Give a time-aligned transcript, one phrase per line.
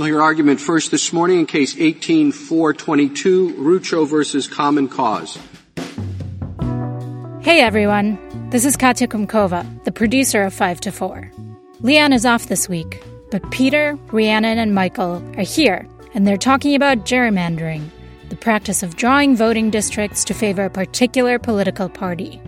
[0.00, 5.38] We'll hear argument first this morning in case 18422, Rucho versus Common Cause.
[7.42, 8.18] Hey everyone,
[8.48, 11.30] this is Katya Kumkova, the producer of 5 to 4.
[11.80, 16.74] Leon is off this week, but Peter, Rhiannon, and Michael are here, and they're talking
[16.74, 17.86] about gerrymandering,
[18.30, 22.40] the practice of drawing voting districts to favor a particular political party.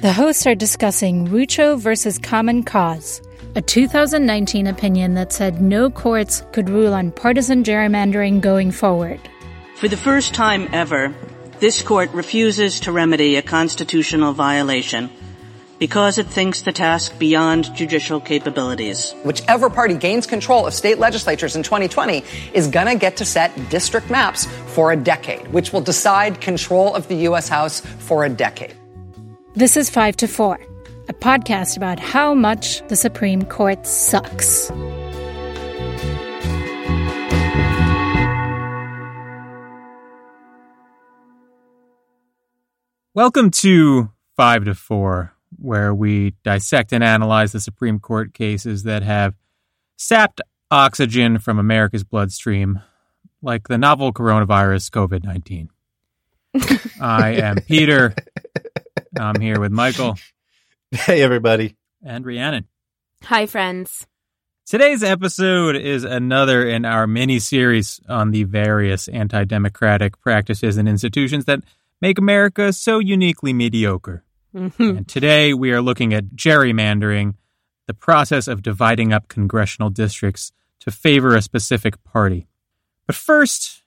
[0.00, 3.22] The hosts are discussing Rucho versus Common Cause,
[3.58, 9.18] a 2019 opinion that said no courts could rule on partisan gerrymandering going forward.
[9.74, 11.12] For the first time ever,
[11.58, 15.10] this court refuses to remedy a constitutional violation
[15.80, 19.12] because it thinks the task beyond judicial capabilities.
[19.24, 22.22] Whichever party gains control of state legislatures in 2020
[22.54, 26.94] is going to get to set district maps for a decade, which will decide control
[26.94, 27.48] of the U.S.
[27.48, 28.76] House for a decade.
[29.54, 30.60] This is 5 to 4,
[31.08, 34.70] a podcast about how much the Supreme Court sucks.
[43.14, 49.02] Welcome to 5 to 4, where we dissect and analyze the Supreme Court cases that
[49.02, 49.34] have
[49.96, 52.82] sapped oxygen from America's bloodstream,
[53.40, 55.70] like the novel coronavirus COVID 19.
[57.00, 58.14] I am Peter.
[59.18, 60.16] I'm here with Michael
[60.92, 61.76] Hey, everybody.
[62.02, 62.66] and Rhiannon.
[63.24, 64.06] Hi, friends.
[64.64, 70.88] Today's episode is another in our mini series on the various anti democratic practices and
[70.88, 71.60] institutions that
[72.00, 74.24] make America so uniquely mediocre.
[74.54, 74.82] Mm-hmm.
[74.82, 77.34] And today we are looking at gerrymandering,
[77.86, 82.48] the process of dividing up congressional districts to favor a specific party.
[83.06, 83.82] But first,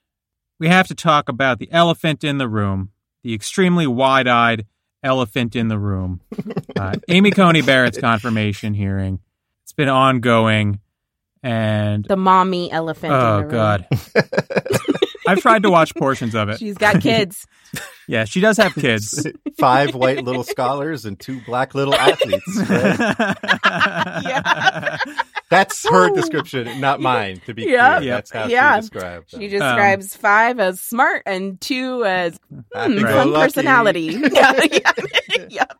[0.60, 2.92] we have to talk about the elephant in the room,
[3.24, 4.68] the extremely wide eyed
[5.04, 6.22] elephant in the room.
[6.76, 9.20] Uh, Amy Coney Barrett's confirmation hearing.
[9.64, 10.80] It's been ongoing,
[11.44, 13.14] and The mommy elephant.
[13.14, 13.52] in oh the room.
[13.52, 13.88] god,
[15.28, 16.60] I've tried to watch portions of it.
[16.60, 17.46] She's got kids.
[18.08, 19.26] Yeah, she does have kids.
[19.58, 22.46] Five white little scholars and two black little athletes.
[22.70, 23.00] right?
[25.52, 27.98] That's her description, not mine, to be Yeah.
[28.00, 28.14] clear.
[28.16, 28.76] That's how Yeah.
[28.76, 29.42] she described them.
[29.42, 33.34] She describes five as smart and two as hmm, fun Happy-go-lucky.
[33.44, 34.02] personality.
[34.34, 34.92] yeah, yeah,
[35.50, 35.78] yep.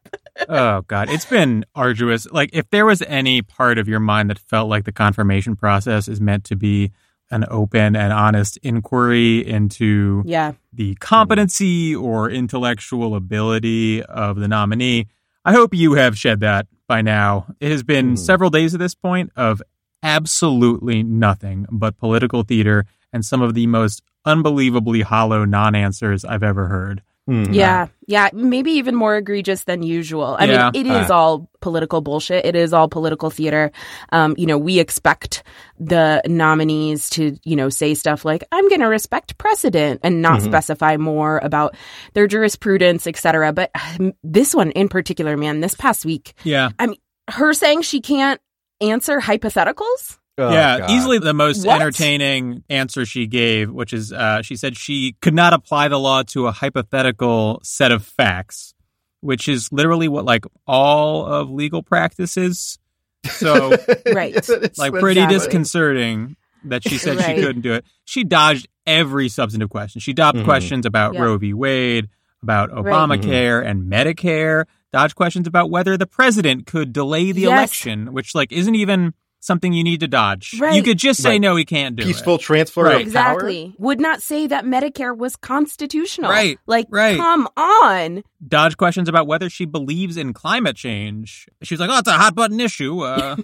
[0.50, 2.28] oh god, it's been arduous.
[2.32, 6.08] Like if there was any part of your mind that felt like the confirmation process
[6.08, 6.92] is meant to be
[7.32, 10.52] an open and honest inquiry into Yeah.
[10.74, 15.08] the competency or intellectual ability of the nominee,
[15.44, 17.48] I hope you have shed that by now.
[17.60, 18.16] It has been hmm.
[18.16, 19.62] several days at this point of
[20.04, 26.68] absolutely nothing but political theater and some of the most unbelievably hollow non-answers I've ever
[26.68, 27.02] heard.
[27.32, 27.54] Hmm.
[27.54, 27.88] Yeah.
[28.08, 28.28] Yeah.
[28.34, 30.36] Maybe even more egregious than usual.
[30.38, 30.72] I Yeah.
[30.74, 31.16] mean, it is Uh.
[31.16, 32.44] all political bullshit.
[32.46, 33.72] It is all political theater.
[34.12, 35.44] Um, you know, we expect
[35.80, 40.42] the nominees to, you know, say stuff like, I'm going to respect precedent and not
[40.42, 41.76] specify more about
[42.16, 43.54] their jurisprudence, et cetera.
[43.54, 46.72] But um, this one in particular, man, this past week, Yeah.
[46.80, 46.98] I mean,
[47.30, 48.42] her saying she can't
[48.82, 50.18] answer hypotheticals.
[50.42, 50.90] Oh, yeah, God.
[50.92, 51.76] easily the most What?
[51.82, 56.24] entertaining answer she gave, which is uh, she said she could not apply the law
[56.24, 58.74] to a hypothetical set of facts,
[59.22, 62.78] which is literally what like all of legal practice is.
[63.26, 63.70] So,
[64.14, 64.36] Right.
[64.36, 65.38] It's like, pretty Exactly.
[65.38, 66.36] disconcerting
[66.66, 67.36] that she said Right.
[67.36, 67.86] she couldn't do it.
[68.06, 70.02] She dodged every substantive question.
[70.02, 70.44] She dodged Mhm.
[70.46, 71.22] questions about Yeah.
[71.22, 71.54] Roe v.
[71.54, 72.10] Wade,
[72.44, 72.84] about Right.
[72.86, 77.52] Obamacare and Medicare, dodged questions about whether the president could delay the Yes.
[77.52, 80.54] election, which like isn't even something you need to dodge.
[80.54, 81.42] You could just say Right.
[81.42, 82.42] no, he can't do Peaceful it.
[82.42, 82.96] transfer Right.
[82.98, 83.76] of Exactly.
[83.80, 86.30] Would not say that Medicare was constitutional.
[86.30, 87.18] Right, Like, right.
[87.18, 88.24] come on.
[88.48, 91.48] Dodge questions about whether she believes in climate change.
[91.64, 93.02] She's like, "Oh, it's a hot button issue.
[93.02, 93.36] Uh,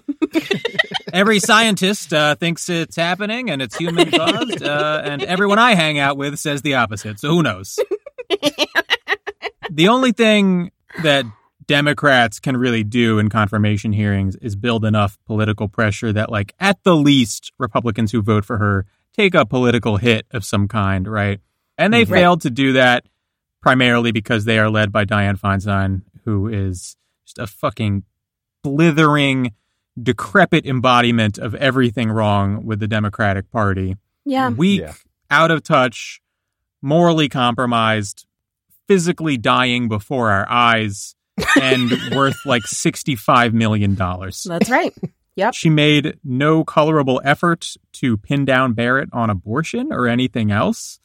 [1.12, 5.98] every scientist uh, thinks it's happening and it's human caused, uh, and everyone I hang
[5.98, 7.18] out with says the opposite.
[7.20, 7.78] So who knows?"
[9.70, 10.70] the only thing
[11.02, 11.24] that
[11.68, 16.82] Democrats can really do in confirmation hearings is build enough political pressure that, like, at
[16.82, 21.40] the least, Republicans who vote for her take a political hit of some kind, right?
[21.76, 22.08] And they Right.
[22.08, 23.06] failed to do that
[23.60, 28.04] primarily because they are led by Dianne Feinstein, who is just a fucking
[28.64, 29.52] blithering,
[30.00, 33.96] decrepit embodiment of everything wrong with the Democratic Party.
[34.24, 34.48] Yeah.
[34.50, 34.94] Weak, Yeah.
[35.30, 36.20] out of touch,
[36.80, 38.26] morally compromised,
[38.86, 41.14] physically dying before our eyes,
[41.60, 43.94] and worth like $65 million.
[43.94, 44.94] That's right.
[45.36, 45.54] Yep.
[45.54, 50.98] She made no colorable effort to pin down Barrett on abortion or anything else.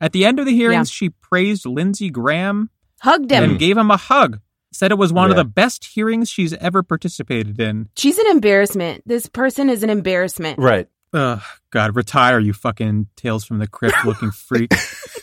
[0.00, 2.70] At the end of the hearings, she praised Lindsey Graham
[3.00, 3.44] Hugged him.
[3.44, 4.40] and gave him a hug.
[4.72, 7.88] Said it was one of the best hearings she's ever participated in.
[7.96, 9.02] She's an embarrassment.
[9.06, 10.58] This person is an embarrassment.
[10.58, 10.88] Right.
[11.14, 14.70] Ugh, God, retire, you fucking Tales from the Crypt looking freak.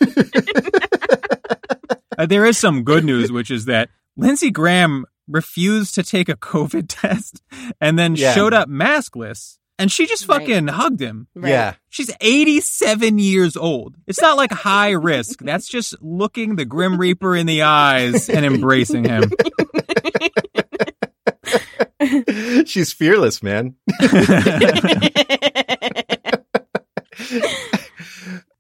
[2.18, 6.36] uh, there is some good news, which is that Lindsey Graham refused to take a
[6.36, 7.42] COVID test
[7.82, 8.34] and then Yeah.
[8.34, 9.58] showed up maskless.
[9.78, 10.40] And she just Right.
[10.40, 11.28] fucking hugged him.
[11.36, 11.50] Right.
[11.50, 11.74] Yeah.
[11.90, 13.96] She's 87 years old.
[14.08, 15.40] It's not like high risk.
[15.42, 19.32] That's just looking the Grim Reaper in the eyes and embracing him.
[22.66, 23.76] She's fearless, man.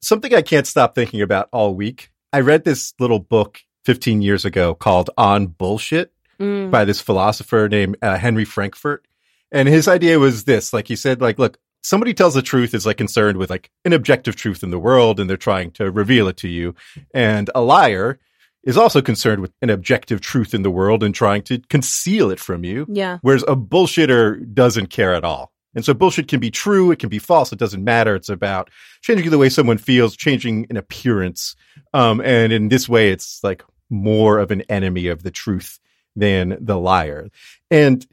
[0.01, 2.11] Something I can't stop thinking about all week.
[2.31, 6.69] I read this little book 15 years ago called On Bullshit Mm.
[6.69, 9.05] by this philosopher named uh, Henry Frankfurt.
[9.53, 12.85] And his idea was this, like he said, like, look, somebody tells the truth is
[12.85, 16.27] like concerned with like an objective truth in the world and they're trying to reveal
[16.27, 16.75] it to you.
[17.13, 18.19] And a liar
[18.65, 22.39] is also concerned with an objective truth in the world and trying to conceal it
[22.41, 22.85] from you.
[22.89, 23.19] Yeah.
[23.21, 25.53] Whereas a bullshitter doesn't care at all.
[25.73, 28.15] And so bullshit can be true, it can be false, it doesn't matter.
[28.15, 28.69] It's about
[29.01, 31.55] changing the way someone feels, changing an appearance.
[31.93, 33.63] Um, and in this way, it's like
[33.95, 35.79] more of an enemy of the truth
[36.15, 37.29] than the liar.
[37.71, 38.05] And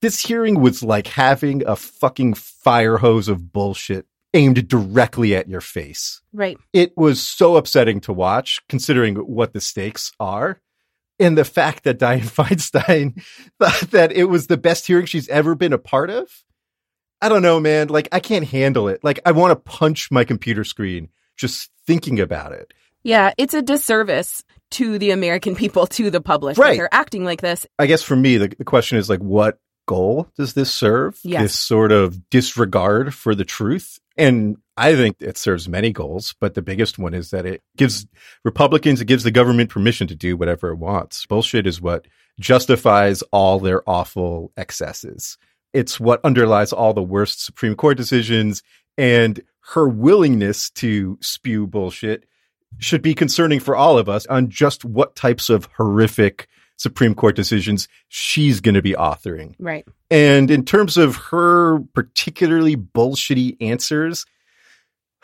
[0.00, 5.60] this hearing was like having a fucking fire hose of bullshit aimed directly at your
[5.60, 6.56] face Right.
[6.72, 10.60] it was so upsetting to watch considering what the stakes are.
[11.18, 13.22] And the fact that Dianne Feinstein
[13.60, 16.42] thought that it was the best hearing she's ever been a part of.
[17.20, 17.88] I don't know, man.
[17.88, 19.04] Like, I can't handle it.
[19.04, 22.72] Like, I want to punch my computer screen just thinking about it.
[23.04, 26.58] Yeah, it's a disservice to the American people, to the public.
[26.58, 26.70] Right.
[26.70, 27.66] That they're acting like this.
[27.78, 31.18] I guess for me, the, the question is like, what goal does this serve?
[31.22, 31.42] Yes.
[31.42, 33.98] This sort of disregard for the truth.
[34.16, 38.06] And I think it serves many goals, but the biggest one is that it gives
[38.44, 41.26] Republicans, it gives the government permission to do whatever it wants.
[41.26, 42.06] Bullshit is what
[42.40, 45.36] justifies all their awful excesses.
[45.72, 48.62] It's what underlies all the worst Supreme Court decisions
[48.98, 52.26] and her willingness to spew bullshit
[52.78, 57.36] should be concerning for all of us on just what types of horrific Supreme Court
[57.36, 59.54] decisions she's going to be authoring.
[59.58, 59.86] Right.
[60.10, 64.26] And in terms of her particularly bullshitty answers,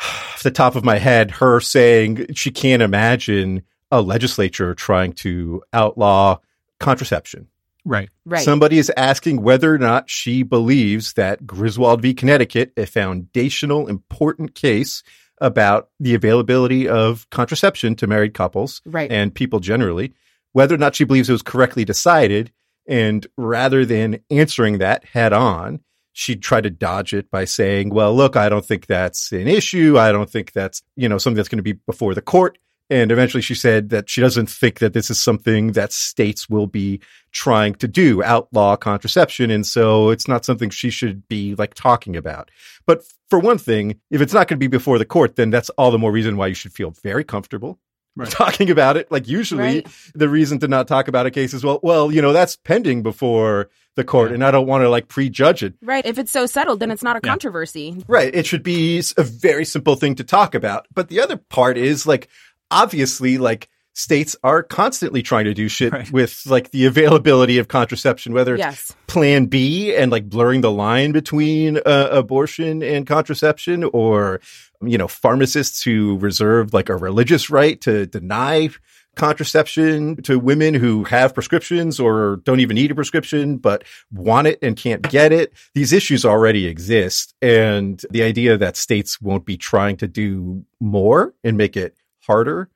[0.00, 5.62] off the top of my head, her saying she can't imagine a legislature trying to
[5.72, 6.38] outlaw
[6.78, 7.48] contraception.
[7.84, 8.10] Right.
[8.24, 8.44] Right.
[8.44, 12.14] Somebody is asking whether or not she believes that Griswold v.
[12.14, 15.02] Connecticut, a foundational, important case
[15.40, 19.10] about the availability of contraception to married couples Right.
[19.10, 20.12] and people generally,
[20.52, 22.52] whether or not she believes it was correctly decided.
[22.86, 25.80] And rather than answering that head on,
[26.12, 29.98] she'd try to dodge it by saying, well, look, I don't think that's an issue.
[29.98, 32.58] I don't think that's, you know, something that's going to be before the court.
[32.90, 36.66] And eventually she said that she doesn't think that this is something that states will
[36.66, 37.00] be
[37.32, 39.50] trying to do, outlaw contraception.
[39.50, 42.50] And so it's not something she should be like talking about.
[42.86, 45.68] But for one thing, if it's not going to be before the court, then that's
[45.70, 47.78] all the more reason why you should feel very comfortable
[48.16, 48.30] Right.
[48.30, 49.12] talking about it.
[49.12, 49.86] Like usually Right.
[50.14, 53.02] the reason to not talk about a case is, well, well, you know, that's pending
[53.04, 54.34] before the court Yeah.
[54.36, 55.74] and I don't want to like prejudge it.
[55.82, 56.04] right.
[56.06, 57.30] If it's so settled, then it's not a Yeah.
[57.30, 58.02] controversy.
[58.08, 58.34] Right.
[58.34, 60.86] It should be a very simple thing to talk about.
[60.94, 62.28] But the other part is like,
[62.70, 66.12] obviously, like states are constantly trying to do shit Right.
[66.12, 68.92] with like the availability of contraception, whether it's Yes.
[69.08, 74.40] plan B and like blurring the line between uh, abortion and contraception or,
[74.82, 78.68] you know, pharmacists who reserve like a religious right to deny
[79.16, 84.60] contraception to women who have prescriptions or don't even need a prescription, but want it
[84.62, 85.52] and can't get it.
[85.74, 87.34] These issues already exist.
[87.42, 91.96] And the idea that states won't be trying to do more and make it
[92.28, 92.68] harder,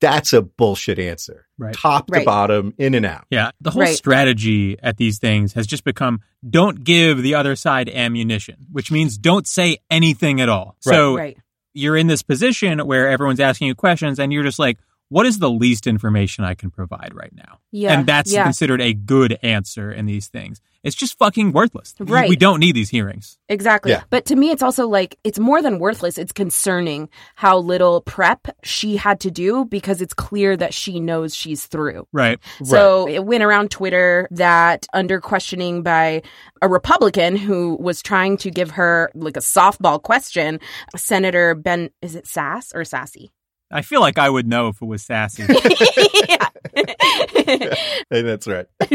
[0.00, 1.46] that's a bullshit answer.
[1.58, 1.74] Right.
[1.74, 2.24] Top to Right.
[2.26, 3.26] bottom, in and out.
[3.30, 3.50] Yeah.
[3.60, 3.96] The whole Right.
[3.96, 9.18] strategy at these things has just become don't give the other side ammunition, which means
[9.18, 10.76] don't say anything at all.
[10.78, 11.36] So Right.
[11.74, 15.38] you're in this position where everyone's asking you questions and you're just like, what is
[15.40, 17.58] the least information I can provide right now?
[17.72, 17.94] Yeah.
[17.98, 18.44] And that's yeah.
[18.44, 20.60] considered a good answer in these things.
[20.84, 21.94] It's just fucking worthless.
[21.98, 22.28] Right.
[22.28, 23.38] We don't need these hearings.
[23.48, 23.92] Exactly.
[23.92, 24.04] Yeah.
[24.10, 26.18] But to me, it's also like, it's more than worthless.
[26.18, 31.34] It's concerning how little prep she had to do because it's clear that she knows
[31.34, 32.06] she's through.
[32.12, 32.38] Right.
[32.62, 36.22] So it went around Twitter that under questioning by
[36.62, 40.60] a Republican who was trying to give her like a softball question,
[40.96, 43.30] Senator Ben, is it Sasse or Sassy?
[43.70, 45.44] I feel like I would know if it was sassy.
[45.46, 46.36] yeah.
[48.10, 48.66] And that's right.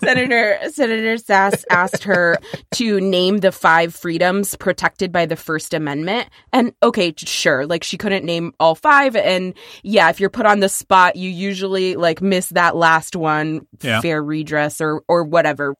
[0.00, 2.36] Senator Senator Sasse asked her
[2.74, 6.28] to name the five freedoms protected by the First Amendment.
[6.52, 9.16] And okay, sure, like she couldn't name all five.
[9.16, 13.66] And yeah, if you're put on the spot, you usually like miss that last one,
[13.82, 14.00] Yeah.
[14.00, 15.74] fair redress or or whatever.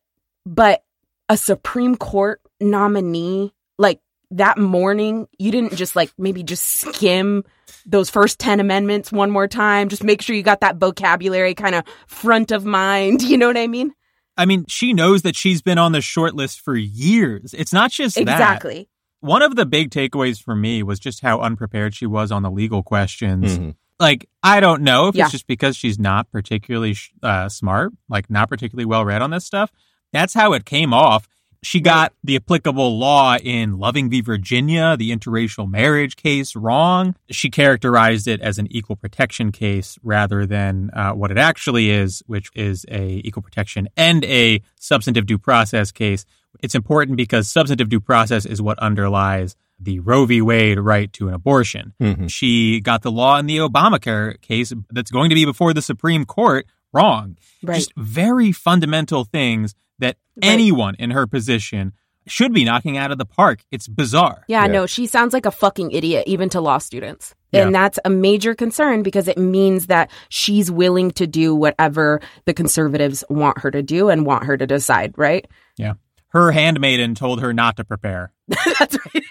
[0.47, 0.82] But
[1.28, 4.00] a Supreme Court nominee like
[4.32, 7.44] that morning, you didn't just like maybe just skim
[7.87, 9.89] those first 10 amendments one more time.
[9.89, 13.23] Just make sure you got that vocabulary kind of front of mind.
[13.33, 13.93] You know what I mean?
[14.37, 17.55] I mean, she knows that she's been on the short list for years.
[17.55, 18.23] It's not just that.
[18.23, 18.89] Exactly.
[19.21, 22.51] One of the big takeaways for me was just how unprepared she was on the
[22.51, 23.59] legal questions.
[23.59, 23.75] Mhm.
[24.01, 25.25] Like, I don't know if Yeah.
[25.25, 29.45] it's just because she's not particularly uh, smart, like not particularly well read on this
[29.45, 29.71] stuff.
[30.12, 31.29] That's how it came off.
[31.64, 34.21] She got the applicable law in Loving v.
[34.21, 37.14] Virginia, the interracial marriage case, wrong.
[37.31, 42.21] She characterized it as an equal protection case rather than uh, what it actually is,
[42.26, 46.25] which is a equal protection and a substantive due process case.
[46.61, 50.42] It's important because substantive due process is what underlies the Roe v.
[50.42, 51.92] Wade right to an abortion.
[52.00, 52.28] Mhm.
[52.28, 56.25] She got the law in the Obamacare case that's going to be before the Supreme
[56.25, 57.37] Court wrong.
[57.62, 57.76] Right.
[57.76, 60.50] Just very fundamental things that Right.
[60.52, 61.92] anyone in her position
[62.26, 63.64] should be knocking out of the park.
[63.73, 64.44] It's bizarre.
[64.47, 64.73] Yeah, Yeah.
[64.73, 67.35] no, she sounds like a fucking idiot, even to law students.
[67.50, 67.66] Yeah.
[67.66, 72.54] And that's a major concern because it means that she's willing to do whatever the
[72.54, 75.47] conservatives want her to do and want her to decide, right?
[75.76, 75.94] Yeah.
[76.28, 78.32] Her handmaiden told her not to prepare.
[78.78, 79.25] that's right.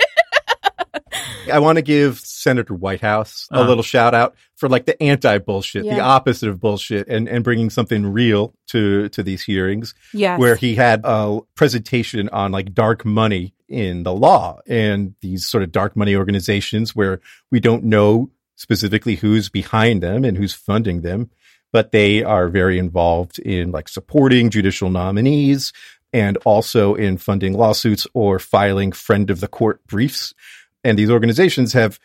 [1.52, 3.68] I want to give Senator Whitehouse a Uh-huh.
[3.68, 7.70] little shout out for like the anti bullshit, the opposite of bullshit, and, and bringing
[7.70, 9.94] something real to to these hearings.
[10.14, 10.40] Yes.
[10.40, 15.64] Where he had a presentation on like dark money in the law and these sort
[15.64, 21.02] of dark money organizations where we don't know specifically who's behind them and who's funding
[21.02, 21.30] them,
[21.72, 25.72] but they are very involved in like supporting judicial nominees
[26.14, 30.34] and also in funding lawsuits or filing friend of the court briefs.
[30.84, 32.00] And these organizations have,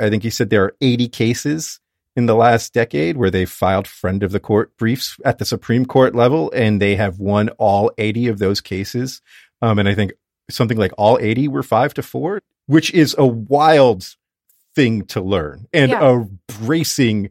[0.00, 1.80] I think he said there are 80 cases
[2.16, 5.86] in the last decade where they filed friend of the court briefs at the Supreme
[5.86, 9.20] Court level, and they have won all 80 of those cases.
[9.62, 10.12] Um, and I think
[10.50, 14.14] something like all 80 were five to four, which is a wild
[14.74, 16.00] thing to learn and Yeah.
[16.20, 16.24] a
[16.60, 17.30] bracing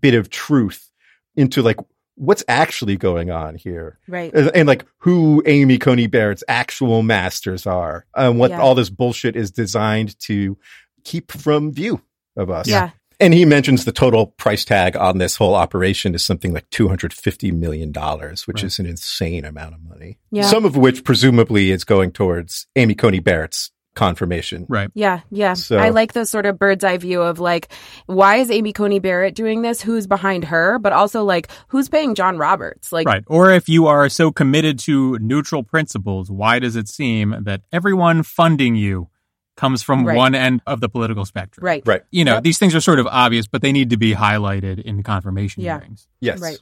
[0.00, 0.90] bit of truth
[1.36, 1.78] into like
[2.16, 4.32] what's actually going on here right.
[4.34, 8.60] and, and, like who Amy Coney Barrett's actual masters are and what Yeah.
[8.60, 10.58] all this bullshit is designed to
[11.04, 12.02] keep from view
[12.36, 12.68] of us.
[12.68, 12.90] Yeah.
[13.18, 17.52] And he mentions the total price tag on this whole operation is something like $250
[17.52, 18.64] million, which Right.
[18.64, 20.18] is an insane amount of money.
[20.30, 20.42] Yeah.
[20.42, 24.66] Some of which presumably is going towards Amy Coney Barrett's confirmation.
[24.68, 24.90] Right.
[24.94, 25.54] Yeah, yeah.
[25.54, 27.72] So- I like the sort of bird's eye view of like,
[28.06, 29.82] why is Amy Coney Barrett doing this?
[29.82, 30.78] Who's behind her?
[30.78, 32.90] But also like, who's paying John Roberts?
[32.92, 33.24] Like, Right.
[33.26, 38.22] Or if you are so committed to neutral principles, why does it seem that everyone
[38.22, 39.08] funding you
[39.56, 40.16] comes from Right.
[40.16, 41.64] one end of the political spectrum?
[41.64, 42.02] right, Right.
[42.10, 42.44] You know, Yep.
[42.44, 45.78] these things are sort of obvious, but they need to be highlighted in confirmation Yeah.
[45.80, 46.08] hearings.
[46.20, 46.40] Yes.
[46.40, 46.58] Right.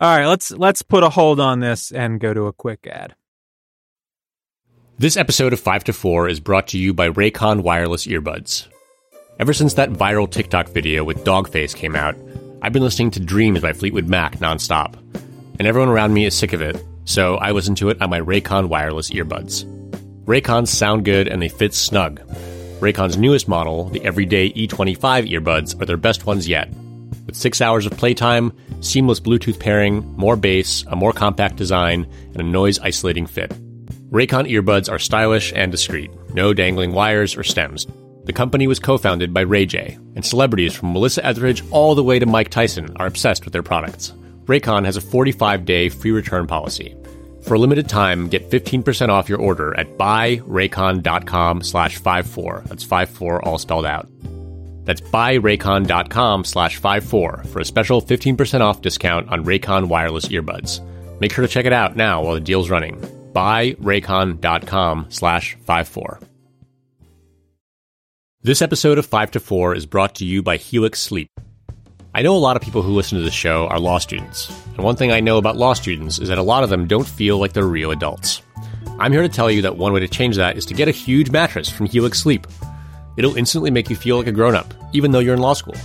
[0.00, 3.14] All right, let's let's put a hold on this and go to a quick ad.
[5.00, 8.66] This episode of 5 to 4 is brought to you by Raycon wireless earbuds.
[9.38, 12.16] Ever since that viral TikTok video with Dogface came out,
[12.62, 14.96] I've been listening to Dreams by Fleetwood Mac nonstop.
[15.60, 18.20] And everyone around me is sick of it, so I listen to it on my
[18.20, 19.64] Raycon wireless earbuds.
[20.24, 22.20] Raycons sound good and they fit snug.
[22.80, 26.74] Raycon's newest model, the Everyday E25 earbuds, are their best ones yet.
[27.24, 32.40] With six hours of playtime, seamless Bluetooth pairing, more bass, a more compact design, and
[32.40, 33.54] a noise isolating fit.
[34.10, 37.86] Raycon earbuds are stylish and discreet, no dangling wires or stems.
[38.24, 42.04] The company was co founded by Ray J, and celebrities from Melissa Etheridge all the
[42.04, 44.14] way to Mike Tyson are obsessed with their products.
[44.46, 46.96] Raycon has a 45 day free return policy.
[47.42, 52.64] For a limited time, get 15% off your order at buyraycon.com slash 54.
[52.66, 54.08] That's 54 all spelled out.
[54.84, 60.80] That's buyraycon.com slash 54 for a special 15% off discount on Raycon wireless earbuds.
[61.20, 62.98] Make sure to check it out now while the deal's running.
[63.38, 66.18] Buyraycon.com slash 54.
[68.42, 71.30] This episode of 5 to 4 is brought to you by Helix Sleep.
[72.12, 74.78] I know a lot of people who listen to this show are law students, and
[74.78, 77.38] one thing I know about law students is that a lot of them don't feel
[77.38, 78.42] like they're real adults.
[78.98, 80.92] I'm here to tell you that one way to change that is to get a
[80.92, 82.44] huge mattress from Helix Sleep.
[83.16, 85.76] It'll instantly make you feel like a grown up, even though you're in law school.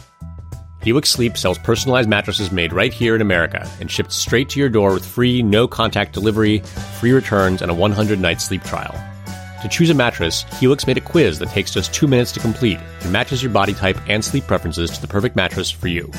[0.84, 4.68] Helix Sleep sells personalized mattresses made right here in America and shipped straight to your
[4.68, 6.60] door with free, no contact delivery,
[7.00, 8.94] free returns, and a 100 night sleep trial.
[9.62, 12.80] To choose a mattress, Helix made a quiz that takes just two minutes to complete
[13.00, 16.12] and matches your body type and sleep preferences to the perfect mattress for you.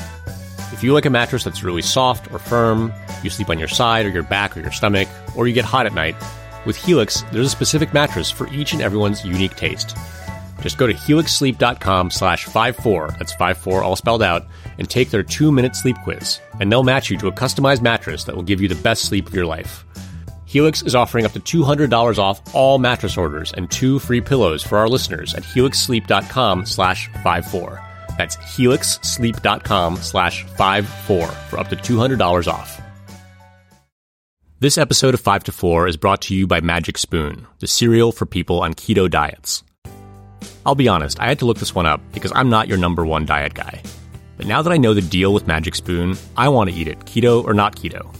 [0.71, 2.91] If you like a mattress that's really soft or firm,
[3.21, 5.85] you sleep on your side or your back or your stomach, or you get hot
[5.85, 6.15] at night,
[6.65, 9.95] with Helix, there's a specific mattress for each and everyone's unique taste.
[10.65, 14.47] Just go to helixsleep.com slash 54, that's 54 all spelled out,
[14.79, 18.23] and take their two minute sleep quiz, and they'll match you to a customized mattress
[18.23, 19.85] that will give you the best sleep of your life.
[20.45, 24.79] Helix is offering up to $200 off all mattress orders and two free pillows for
[24.79, 27.79] our listeners at helixsleep.com slash 54.
[28.17, 32.81] That's helixsleep.com slash 54 for up to $200 off.
[34.61, 38.11] This episode of 5 to 4 is brought to you by Magic Spoon, the cereal
[38.11, 39.63] for people on keto diets.
[40.65, 43.05] I'll be honest, I had to look this one up because I'm not your number
[43.05, 43.83] one diet guy.
[44.37, 46.99] But now that I know the deal with Magic Spoon, I want to eat it,
[47.01, 48.15] keto or not keto.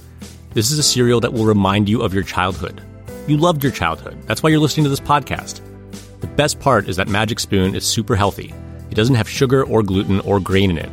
[0.53, 2.81] This is a cereal that will remind you of your childhood.
[3.27, 4.21] You loved your childhood.
[4.27, 5.59] That's why you're listening to this podcast.
[6.21, 8.53] The best part is that Magic Spoon is super healthy.
[8.91, 10.89] It doesn't have sugar or gluten or grain in it.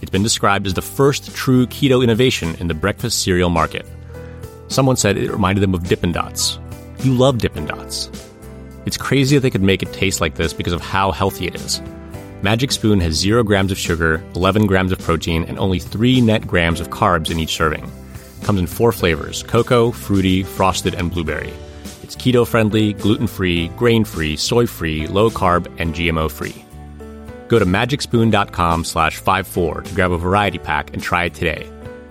[0.00, 3.84] It's been described as the first true keto innovation in the breakfast cereal market.
[4.68, 6.58] Someone said it reminded them of Dippin' Dots.
[7.00, 8.10] You love Dippin' Dots.
[8.86, 11.54] It's crazy that they could make it taste like this because of how healthy it
[11.54, 11.80] is.
[12.42, 16.46] Magic Spoon has 0 grams of sugar, 11 grams of protein, and only 3 net
[16.46, 17.90] grams of carbs in each serving.
[18.42, 21.52] Comes in four flavors cocoa, fruity, frosted, and blueberry.
[22.02, 26.64] It's keto friendly, gluten free, grain free, soy free, low carb, and GMO free.
[27.48, 31.66] Go to magicspoon.com slash 54 to grab a variety pack and try it today.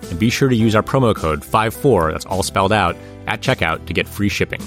[0.10, 2.96] And be sure to use our promo code 54, that's all spelled out,
[3.28, 4.62] at checkout to get free shipping.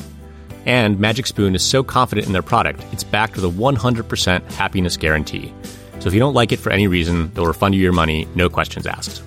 [0.66, 4.96] And Magic Spoon is so confident in their product, it's backed with a 100% happiness
[4.96, 5.54] guarantee.
[6.00, 8.48] So if you don't like it for any reason, they'll refund you your money, no
[8.48, 9.22] questions asked.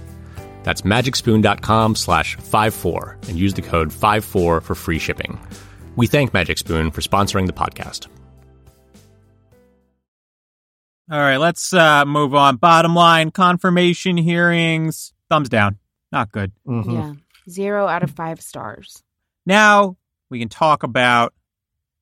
[0.64, 5.40] That's magicspoon.com slash 54 and use the code 54 for free shipping.
[5.96, 8.08] We thank Magic Spoon for sponsoring the podcast.
[11.12, 12.58] All right, let's uh, move on.
[12.58, 15.14] Bottom line confirmation hearings.
[15.30, 15.80] Thumbs down.
[16.12, 16.52] Not good.
[16.68, 16.94] Mhm.
[16.94, 17.14] Yeah.
[17.50, 19.02] Zero out of five stars.
[19.46, 19.98] Now
[20.30, 21.34] we can talk about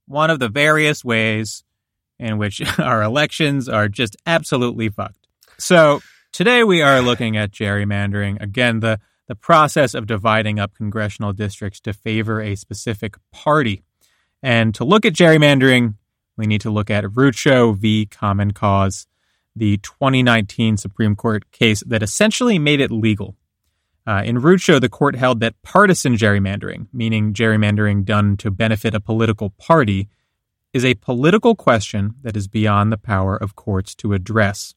[0.05, 1.63] one of the various ways
[2.19, 5.27] in which our elections are just absolutely fucked.
[5.57, 8.41] So today we are looking at gerrymandering.
[8.41, 13.83] Again, the, the process of dividing up congressional districts to favor a specific party.
[14.43, 15.95] And to look at gerrymandering,
[16.37, 18.05] we need to look at Rucho v.
[18.05, 19.07] Common Cause,
[19.55, 23.35] the 2019 Supreme Court case that essentially made it legal.
[24.07, 29.01] Uh, in Rucho, the court held that partisan gerrymandering, meaning gerrymandering done to benefit a
[29.01, 30.07] political party,
[30.71, 34.73] is a political question that is beyond the power of courts to address.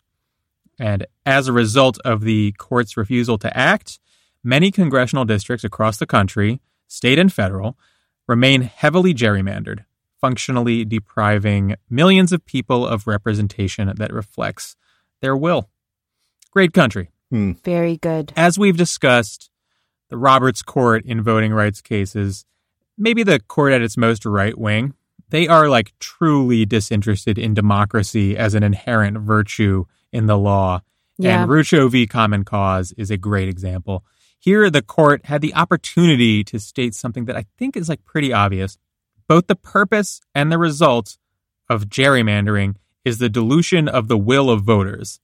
[0.81, 4.01] And as a result of the court's refusal to act,
[4.43, 7.79] many congressional districts across the country, state and federal,
[8.27, 9.85] remain heavily gerrymandered,
[10.21, 14.75] functionally depriving millions of people of representation that reflects
[15.21, 15.71] their will.
[16.51, 17.11] Great country.
[17.31, 17.53] Hmm.
[17.64, 18.33] Very good.
[18.37, 19.51] As we've discussed,
[20.09, 22.45] the Roberts Court in voting rights cases,
[22.99, 24.95] maybe the court at its most right wing,
[25.31, 30.81] they are like truly disinterested in democracy as an inherent virtue in the law.
[31.19, 31.43] Yeah.
[31.43, 32.07] And Rucho v.
[32.07, 34.05] Common Cause is a great example.
[34.38, 38.33] Here, the court had the opportunity to state something that I think is like pretty
[38.33, 38.79] obvious.
[39.29, 41.19] Both the purpose and the result
[41.69, 45.21] of gerrymandering is the dilution of the will of voters,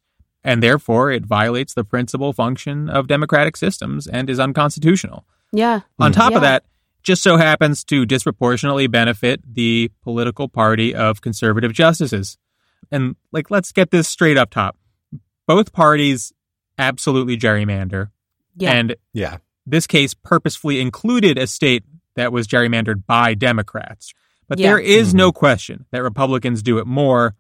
[0.47, 5.27] and therefore it violates the principal function of democratic systems and is unconstitutional.
[5.53, 5.81] Yeah.
[5.99, 6.37] On top Yeah.
[6.37, 6.65] of that,
[7.03, 12.39] just so happens to disproportionately benefit the political party of conservative justices.
[12.93, 14.77] And like, let's get this straight up top.
[15.49, 16.33] Both parties
[16.79, 18.11] absolutely gerrymander.
[18.57, 18.73] Yeah.
[18.73, 19.39] And Yeah.
[19.67, 21.83] this case purposefully included a state
[22.15, 24.15] that was gerrymandered by Democrats.
[24.49, 24.69] But Yeah.
[24.69, 25.39] there is no mm-hmm.
[25.39, 27.35] question that Republicans do it more,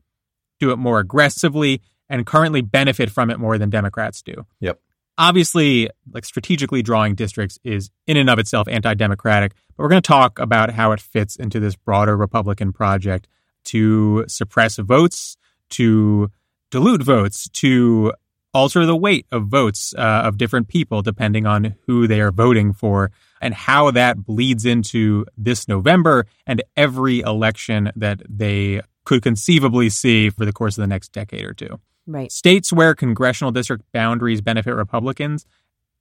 [0.58, 4.46] do it more aggressively, and currently benefit from it more than Democrats do.
[4.60, 4.80] Yep.
[5.18, 10.02] Obviously, like strategically drawing districts is in and of itself anti democratic, but we're going
[10.02, 13.26] to talk about how it fits into this broader Republican project
[13.64, 15.36] to suppress votes,
[15.70, 16.30] to
[16.70, 18.12] dilute votes, to
[18.52, 22.72] alter the weight of votes uh, of different people depending on who they are voting
[22.72, 29.88] for, and how that bleeds into this November and every election that they could conceivably
[29.88, 31.78] see for the course of the next decade or two.
[32.06, 32.30] Right.
[32.30, 35.46] States where congressional district boundaries benefit Republicans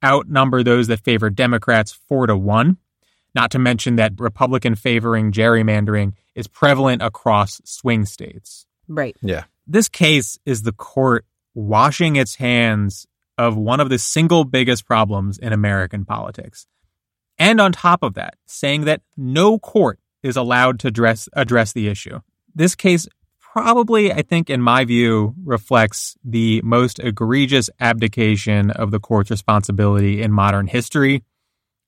[0.04, 2.78] outnumber those that favor Democrats four to one.
[3.34, 8.65] Not to mention that Republican favoring gerrymandering is prevalent across swing states.
[8.88, 9.15] Right.
[9.22, 9.44] Yeah.
[9.68, 15.38] This case is the court washing its hands of one of the single biggest problems
[15.38, 16.68] in American politics.
[17.38, 21.88] And on top of that, saying that no court is allowed to address, address the
[21.88, 22.22] issue.
[22.54, 23.08] This case
[23.56, 30.22] probably, I think, in my view, reflects the most egregious abdication of the court's responsibility
[30.22, 31.24] in modern history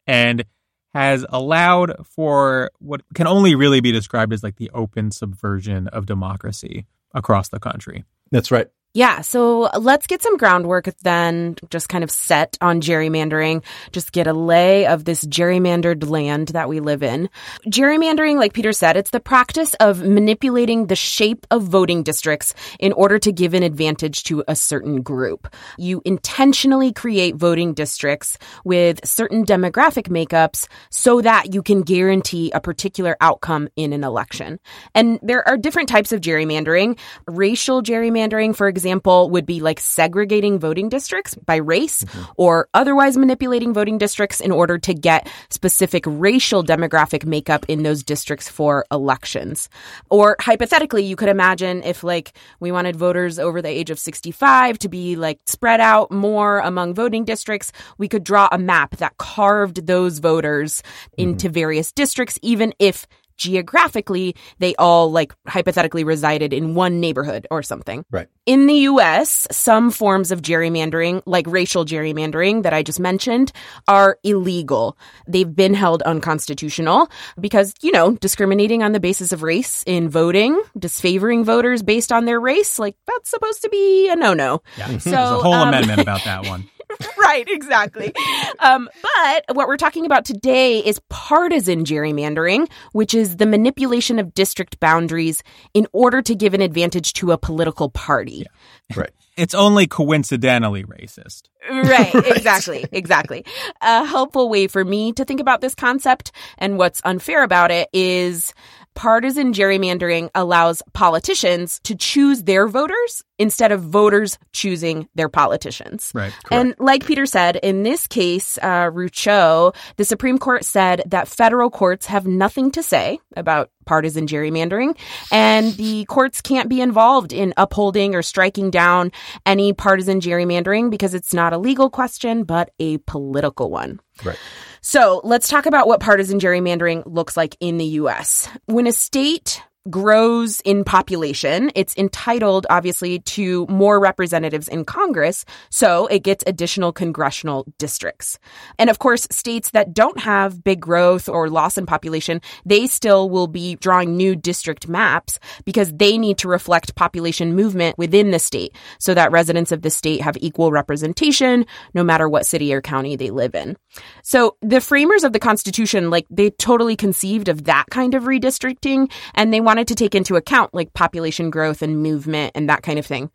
[0.06, 0.46] and
[0.94, 6.06] has allowed for what can only really be described as like the open subversion of
[6.06, 8.06] democracy across the country.
[8.32, 8.68] That's right.
[8.94, 14.26] Yeah, so let's get some groundwork then, just kind of set on gerrymandering, just get
[14.26, 17.30] a lay of this gerrymandered land that we live in.
[17.68, 22.92] Gerrymandering, like Peter said, it's the practice of manipulating the shape of voting districts in
[22.94, 25.48] order to give an advantage to a certain group.
[25.78, 32.60] You intentionally create voting districts with certain demographic makeups so that you can guarantee a
[32.62, 34.60] particular outcome in an election.
[34.96, 36.98] And there are different types of gerrymandering.
[37.28, 42.32] Racial gerrymandering, for example, example would be like segregating voting districts by race mm-hmm.
[42.38, 48.04] or otherwise manipulating voting districts in order to get specific racial demographic makeup in those
[48.04, 49.68] districts for elections.
[50.12, 54.78] Or hypothetically, you could imagine if like we wanted voters over the age of 65
[54.80, 59.18] to be like spread out more among voting districts, we could draw a map that
[59.18, 61.30] carved those voters mm-hmm.
[61.30, 67.64] into various districts, even if geographically they all like hypothetically resided in one neighborhood or
[67.64, 68.06] something.
[68.12, 68.28] Right.
[68.46, 73.52] In the US, some forms of gerrymandering, like racial gerrymandering that I just mentioned,
[73.88, 74.98] are illegal.
[75.28, 80.62] They've been held unconstitutional because, you know, discriminating on the basis of race in voting,
[80.78, 84.62] disfavoring voters based on their race, like that's supposed to be a no-no.
[84.78, 84.98] Yeah.
[85.08, 86.68] So, There's a whole um, amendment about that one.
[87.18, 88.14] right, exactly.
[88.60, 94.34] Um, but what we're talking about today is partisan gerrymandering, which is the manipulation of
[94.34, 98.46] district boundaries in order to give an advantage to a political party.
[98.90, 99.00] Yeah.
[99.00, 99.12] Right.
[99.38, 101.44] It's only coincidentally racist.
[101.70, 103.46] Right, right, exactly, exactly.
[103.82, 107.88] A helpful way for me to think about this concept and what's unfair about it
[107.94, 108.54] is
[108.98, 116.12] partisan gerrymandering allows politicians to choose their voters instead of voters choosing their politicians.
[116.16, 116.34] Right.
[116.44, 116.52] Correct.
[116.52, 121.70] And like Peter said, in this case, uh, Rucho, the Supreme Court said that federal
[121.70, 124.98] courts have nothing to say about partisan gerrymandering,
[125.32, 129.12] and the courts can't be involved in upholding or striking down
[129.46, 134.00] any partisan gerrymandering because it's not a legal question, but a political one.
[134.26, 134.40] Right.
[134.90, 138.48] So let's talk about what partisan gerrymandering looks like in the US.
[138.68, 146.08] When a state grows in population, it's entitled, obviously, to more representatives in Congress, so
[146.08, 148.40] it gets additional congressional districts.
[148.80, 153.30] And of course, states that don't have big growth or loss in population, they still
[153.30, 158.40] will be drawing new district maps because they need to reflect population movement within the
[158.40, 162.82] state so that residents of the state have equal representation no matter what city or
[162.82, 163.78] county they live in.
[164.24, 169.12] So the framers of the Constitution, like, they totally conceived of that kind of redistricting
[169.34, 172.82] and they want wanted to take into account like population growth and movement and that
[172.82, 173.30] kind of thing.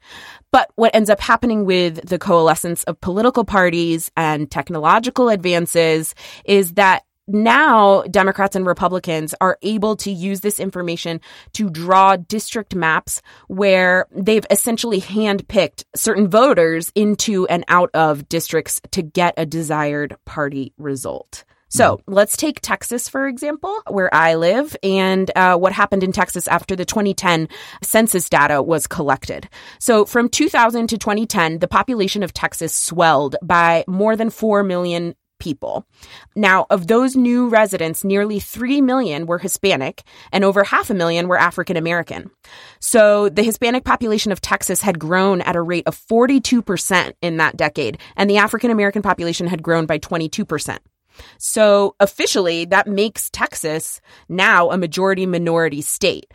[0.50, 6.72] But what ends up happening with the coalescence of political parties and technological advances is
[6.72, 11.20] that now Democrats and Republicans are able to use this information
[11.52, 18.80] to draw district maps where they've essentially handpicked certain voters into and out of districts
[18.90, 21.44] to get a desired party result.
[21.72, 26.46] So let's take Texas, for example, where I live, and uh, what happened in Texas
[26.46, 27.48] after the 2010
[27.82, 29.48] census data was collected.
[29.78, 35.14] So from 2000 to 2010, the population of Texas swelled by more than 4 million
[35.40, 35.86] people.
[36.36, 41.26] Now, of those new residents, nearly 3 million were Hispanic and over half a million
[41.26, 42.30] were African American.
[42.80, 47.56] So the Hispanic population of Texas had grown at a rate of 42% in that
[47.56, 50.78] decade, and the African American population had grown by 22%.
[51.38, 56.32] So officially, that makes Texas now a majority minority state.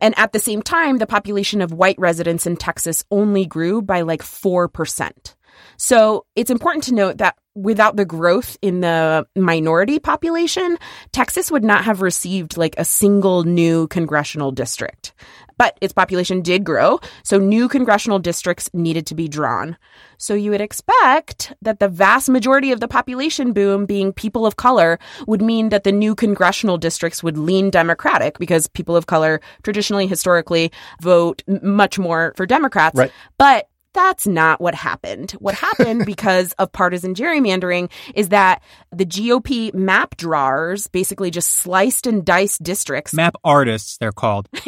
[0.00, 4.02] And at the same time, the population of white residents in Texas only grew by
[4.02, 5.34] like 4%.
[5.76, 10.76] So it's important to note that without the growth in the minority population,
[11.12, 15.14] Texas would not have received like a single new congressional district.
[15.56, 19.76] But its population did grow, so new congressional districts needed to be drawn.
[20.18, 24.56] So you would expect that the vast majority of the population boom being people of
[24.56, 29.40] color would mean that the new congressional districts would lean Democratic because people of color
[29.62, 32.98] traditionally, historically vote much more for Democrats.
[32.98, 33.12] Right.
[33.38, 35.32] But that's not what happened.
[35.32, 42.06] What happened because of partisan gerrymandering is that the GOP map drawers basically just sliced
[42.06, 43.14] and diced districts.
[43.14, 44.48] Map artists, they're called.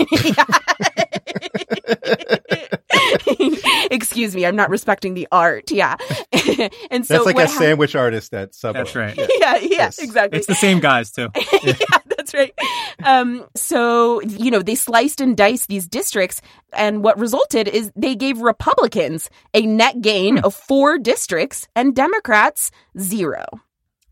[3.90, 5.70] Excuse me, I'm not respecting the art.
[5.70, 5.96] Yeah.
[6.90, 8.80] and so that's like a ha- sandwich artist at Subway.
[8.80, 9.16] That's right.
[9.16, 9.98] Yeah, yeah, yeah yes.
[9.98, 10.38] exactly.
[10.38, 11.28] It's the same guys too.
[11.62, 11.74] yeah,
[12.16, 12.52] that's right.
[13.02, 16.40] Um, so you know they sliced and diced these districts,
[16.72, 20.44] and what resulted is they gave Republicans a net gain hmm.
[20.44, 23.44] of four districts and Democrats zero.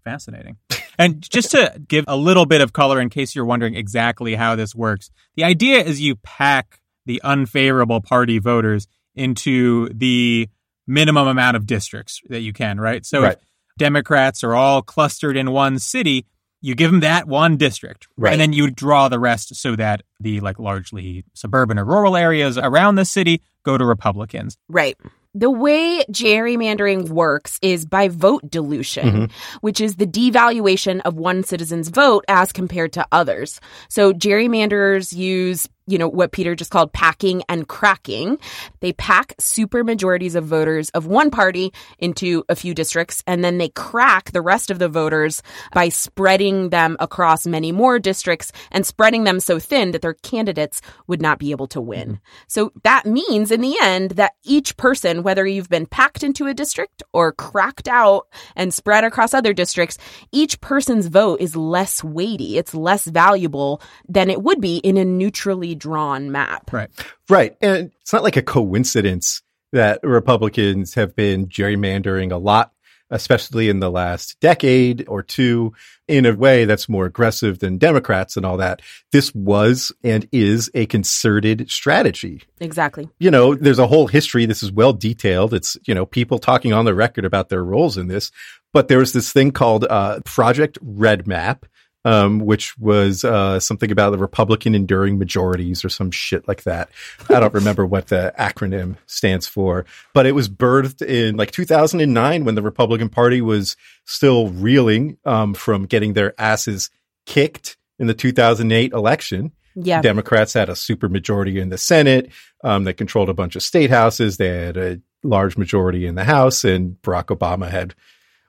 [0.05, 0.59] Fascinating.
[0.99, 4.55] And just to give a little bit of color in case you're wondering exactly how
[4.55, 10.49] this works, the idea is you pack the unfavorable party voters into the
[10.87, 13.05] minimum amount of districts that you can, right?
[13.07, 13.33] So Right.
[13.33, 13.39] if
[13.79, 16.27] Democrats are all clustered in one city,
[16.61, 18.33] you give them that one district, Right.
[18.33, 22.57] and then you draw the rest so that the like largely suburban or rural areas
[22.57, 24.57] around the city go to Republicans.
[24.69, 24.97] Right.
[25.37, 29.59] The way gerrymandering works is by vote dilution, mm-hmm.
[29.63, 33.61] which is the devaluation of one citizen's vote as compared to others.
[33.89, 38.39] So gerrymanderers use, you know, what Peter just called packing and cracking.
[38.81, 43.59] They pack super majorities of voters of one party into a few districts, and then
[43.59, 45.43] they crack the rest of the voters
[45.73, 50.81] by spreading them across many more districts and spreading them so thin that their candidates
[51.07, 52.09] would not be able to win.
[52.09, 52.45] Mm-hmm.
[52.49, 56.55] So that means in the end that each person, whether you've been packed into a
[56.55, 59.99] district or cracked out and spread across other districts,
[60.33, 62.57] each person's vote is less weighty.
[62.57, 66.73] It's less valuable than it would be in a neutrally drawn map.
[66.73, 66.91] Right.
[67.29, 67.57] Right.
[67.61, 72.73] And it's not like a coincidence that Republicans have been gerrymandering a lot,
[73.11, 75.73] especially in the last decade or two,
[76.07, 78.83] in a way that's more aggressive than Democrats and all that.
[79.13, 82.43] This was and is a concerted strategy.
[82.61, 83.09] Exactly.
[83.19, 84.47] You know, there's a whole history.
[84.47, 85.55] This is well detailed.
[85.55, 88.31] It's, you know, people talking on the record about their roles in this.
[88.73, 91.67] But there was this thing called uh, Project Red Map,
[92.05, 96.91] um, which was uh, something about the Republican enduring majorities or some shit like that.
[97.31, 102.45] I don't remember what the acronym stands for, but it was birthed in like 2009
[102.45, 106.91] when the Republican Party was still reeling um, from getting their asses
[107.27, 109.53] kicked in the 2008 election.
[109.77, 110.03] Yeah.
[110.03, 112.31] Democrats had a super majority in the Senate.
[112.63, 114.37] Um, they controlled a bunch of state houses.
[114.37, 117.95] They had a large majority in the House, and Barack Obama had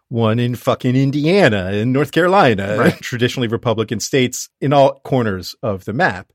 [0.09, 5.93] won in fucking Indiana and North Carolina, traditionally Republican states in all corners of the
[5.93, 6.31] map.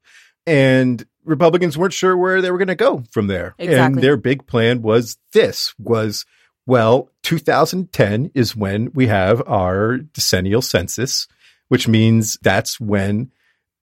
[0.47, 3.55] And Republicans weren't sure where they were going to go from there.
[3.59, 6.25] And their big plan was this was,
[6.67, 11.29] well, 2010 is when we have our decennial census,
[11.69, 13.31] which means that's when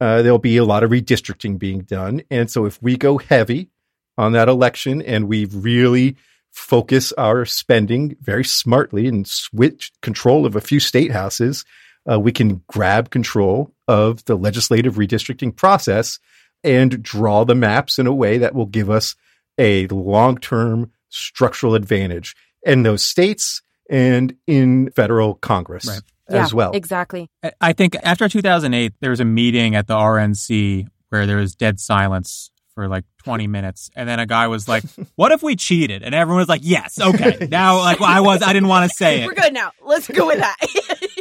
[0.00, 2.22] uh, there'll be a lot of redistricting being done.
[2.30, 3.70] And so if we go heavy
[4.16, 6.16] on that election and we really
[6.52, 11.64] focus our spending very smartly and switch control of a few state houses,
[12.10, 16.18] uh, we can grab control of the legislative redistricting process
[16.64, 19.14] and draw the maps in a way that will give us
[19.58, 22.34] a long-term structural advantage
[22.64, 26.00] in those states and in federal Congress Right.
[26.28, 26.70] as Yeah, well.
[26.72, 27.28] Exactly.
[27.42, 31.54] I- I think after 2008, there was a meeting at the RNC where there was
[31.54, 33.90] dead silence for like 20 minutes.
[33.96, 34.84] And then a guy was like,
[35.16, 36.04] what if we cheated?
[36.04, 37.48] And everyone was like, yes, okay.
[37.50, 39.26] Now, like, I was, I didn't want to say it.
[39.26, 39.72] We're good now.
[39.84, 40.56] Let's go with that.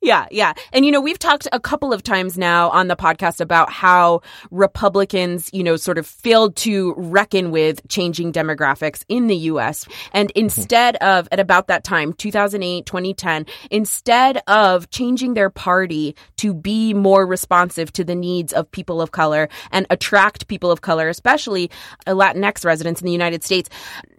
[0.00, 0.52] yeah, yeah.
[0.72, 4.22] And, you know, we've talked a couple of times now on the podcast about how
[4.50, 9.86] Republicans, you know, sort of failed to reckon with changing demographics in the U.S.
[10.12, 16.54] And instead of, at about that time, 2008, 2010, instead of changing their party to
[16.54, 21.08] be more responsive to the needs of people of color and attract people of color,
[21.08, 21.70] especially
[22.06, 23.68] uh, Latinx residents in the United States,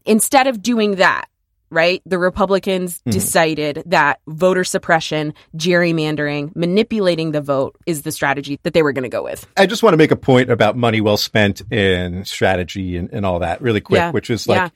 [0.06, 1.30] instead of doing that,
[1.69, 2.01] right?
[2.05, 3.12] The Republicans mm-hmm.
[3.12, 9.03] decided that voter suppression, gerrymandering, manipulating the vote is the strategy that they were going
[9.03, 9.47] to go with.
[9.58, 13.25] I just want to make a point about money well spent and strategy and, and
[13.25, 14.12] all that really quick, Yeah.
[14.12, 14.69] which is like, Yeah.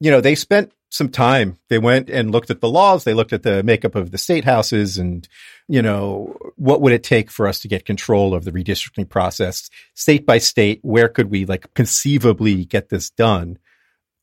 [0.00, 1.58] you know, they spent some time.
[1.68, 3.02] They went and looked at the laws.
[3.02, 5.26] They looked at the makeup of the state houses and,
[5.66, 9.70] you know, what would it take for us to get control of the redistricting process
[9.94, 10.78] state by state?
[10.82, 13.58] Where could we like conceivably get this done?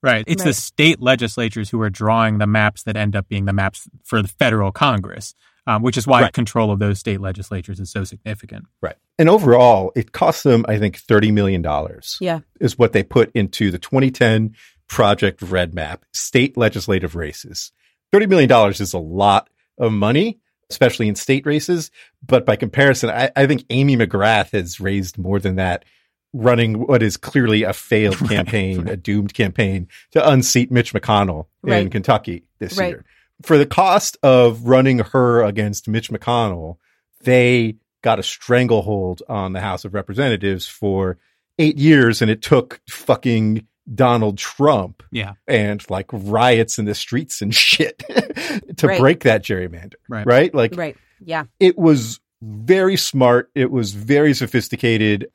[0.03, 0.23] Right.
[0.27, 3.87] It's the state legislatures who are drawing the maps that end up being the maps
[4.03, 5.35] for the federal Congress,
[5.67, 6.33] um, which is why Right.
[6.33, 8.65] control of those state legislatures is so significant.
[8.81, 8.95] Right.
[9.19, 11.63] And overall, it cost them, I think, $30 million.
[12.19, 12.39] Yeah.
[12.59, 14.55] is what they put into the 2010
[14.87, 17.71] Project Red Map state legislative races.
[18.13, 21.91] $30 million is a lot of money, especially in state races.
[22.25, 25.85] But by comparison, I, I think Amy McGrath has raised more than that
[26.33, 31.89] running what is clearly a failed campaign, a doomed campaign to unseat Mitch McConnell in
[31.89, 32.89] Kentucky this Right.
[32.89, 33.05] year.
[33.43, 36.77] For the cost of running her against Mitch McConnell,
[37.23, 41.17] they got a stranglehold on the House of Representatives for
[41.59, 45.33] eight years, and it took fucking Donald Trump Yeah.
[45.47, 47.99] and like riots in the streets and shit
[48.77, 48.99] to Right.
[48.99, 49.95] break that gerrymander.
[50.07, 50.25] Right.
[50.25, 50.53] Right?
[50.55, 50.95] Like Right.
[51.23, 51.45] Yeah.
[51.59, 53.49] it was very smart.
[53.53, 55.27] It was very sophisticated.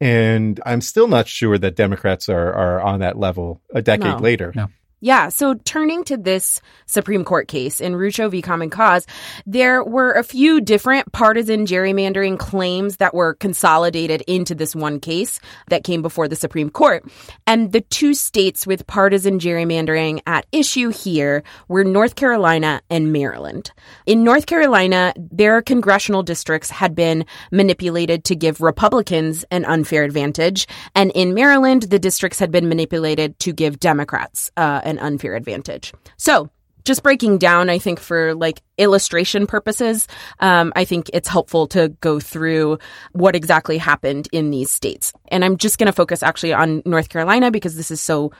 [0.00, 4.18] And I'm still not sure that Democrats are, are on that level a decade No.
[4.18, 4.52] later.
[4.54, 4.68] No.
[5.00, 5.28] Yeah.
[5.28, 8.42] So turning to this Supreme Court case in Rucho v.
[8.42, 9.06] Common Cause,
[9.46, 15.38] there were a few different partisan gerrymandering claims that were consolidated into this one case
[15.68, 17.04] that came before the Supreme Court.
[17.46, 23.70] And the two states with partisan gerrymandering at issue here were North Carolina and Maryland.
[24.04, 30.66] In North Carolina, their congressional districts had been manipulated to give Republicans an unfair advantage.
[30.96, 35.92] And in Maryland, the districts had been manipulated to give Democrats uh, an unfair advantage.
[36.16, 36.50] So,
[36.84, 40.08] just breaking down, I think for like illustration purposes,
[40.40, 42.78] um, I think it's helpful to go through
[43.12, 45.12] what exactly happened in these states.
[45.28, 48.32] And I'm just going to focus actually on North Carolina because this is so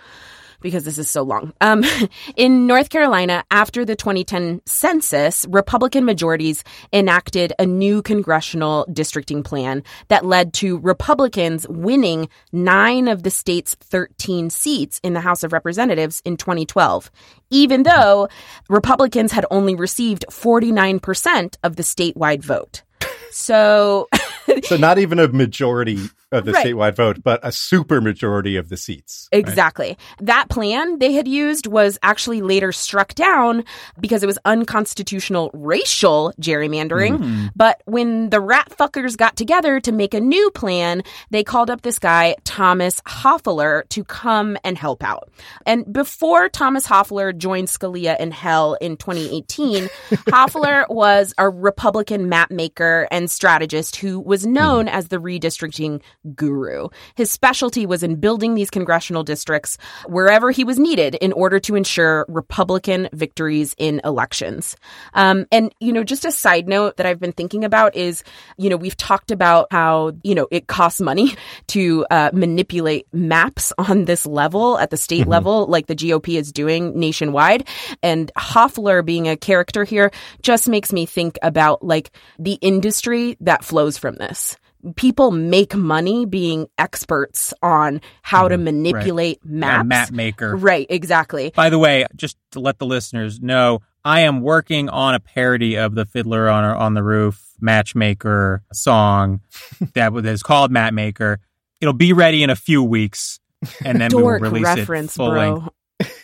[0.60, 1.52] because this is so long.
[1.60, 1.84] Um,
[2.36, 9.82] in North Carolina, after the 2010 census, Republican majorities enacted a new congressional districting plan
[10.08, 15.52] that led to Republicans winning nine of the state's 13 seats in the House of
[15.52, 17.10] Representatives in 2012,
[17.50, 18.28] even though
[18.68, 22.82] Republicans had only received 49% of the statewide vote.
[23.30, 24.08] So,
[24.64, 25.98] so not even a majority
[26.30, 26.66] of the Right.
[26.66, 29.28] statewide vote, but a super majority of the seats.
[29.32, 29.38] right?
[29.38, 29.96] Exactly.
[30.20, 33.64] That plan they had used was actually later struck down
[33.98, 37.16] because it was unconstitutional racial gerrymandering.
[37.16, 37.46] Hmm.
[37.56, 41.82] But when the rat fuckers got together to make a new plan, they called up
[41.82, 45.30] this guy, Thomas Hofeller, to come and help out.
[45.64, 49.84] And before Thomas Hofeller joined Scalia in hell in 2018,
[50.28, 54.52] Hofeller was a Republican map maker and strategist who was hmm.
[54.52, 56.02] known as the redistricting
[56.34, 56.88] guru.
[57.14, 61.74] His specialty was in building these congressional districts wherever he was needed in order to
[61.74, 64.76] ensure Republican victories in elections.
[65.14, 68.22] Um, and, you know, just a side note that I've been thinking about is,
[68.56, 71.34] you know, we've talked about how, you know, it costs money
[71.68, 76.52] to uh, manipulate maps on this level at the state level, like the GOP is
[76.52, 77.66] doing nationwide.
[78.02, 80.10] And Hofeller being a character here
[80.42, 84.56] just makes me think about like the industry that flows from this.
[84.96, 88.64] People make money being experts on how to mm-hmm.
[88.64, 89.86] manipulate A maps.
[89.86, 90.56] map maker.
[90.56, 91.52] Right, exactly.
[91.54, 95.76] By the way, just to let the listeners know, I am working on a parody
[95.76, 99.40] of the Fiddler on on the Roof Matchmaker song
[99.94, 101.40] that was is called Matchmaker.
[101.80, 103.40] It'll be ready in a few weeks,
[103.84, 105.38] and then we will release reference, it full bro.
[105.38, 105.68] length.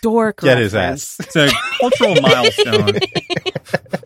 [0.03, 1.21] Dork Get his reference.
[1.21, 1.27] ass.
[1.27, 1.51] It's a
[1.81, 2.99] cultural milestone.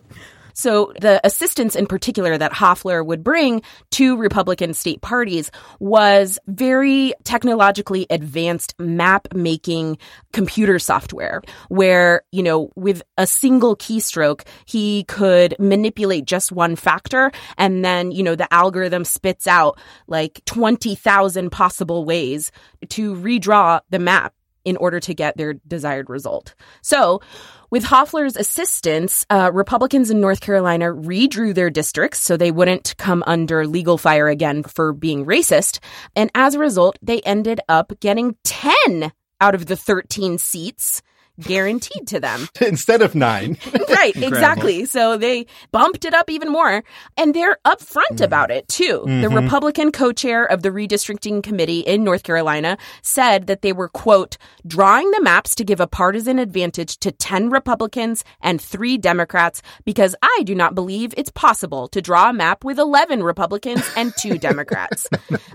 [0.59, 7.14] So the assistance in particular that Hofeller would bring to Republican state parties was very
[7.23, 9.99] technologically advanced map making
[10.33, 17.31] computer software where, you know, with a single keystroke, he could manipulate just one factor
[17.57, 22.51] and then, you know, the algorithm spits out like 20,000 possible ways
[22.88, 24.35] to redraw the map
[24.68, 26.54] in order to get their desired result.
[26.83, 27.22] So,
[27.70, 33.24] with Hofeller's assistance, uh, Republicans in North Carolina redrew their districts so they wouldn't come
[33.26, 35.78] under legal fire again for being racist.
[36.14, 41.00] And as a result, they ended up getting 10 out of the 13 seats
[41.40, 42.48] guaranteed to them.
[42.61, 43.57] Instead of nine.
[43.88, 44.85] right, exactly.
[44.85, 46.85] So they bumped it up even more.
[47.16, 49.05] And they're upfront about it, too.
[49.07, 53.88] The Republican co chair of the redistricting committee in North Carolina said that they were,
[53.88, 59.62] quote, drawing the maps to give a partisan advantage to 10 Republicans and three Democrats
[59.85, 64.12] because I do not believe it's possible to draw a map with 11 Republicans and
[64.16, 65.07] two Democrats.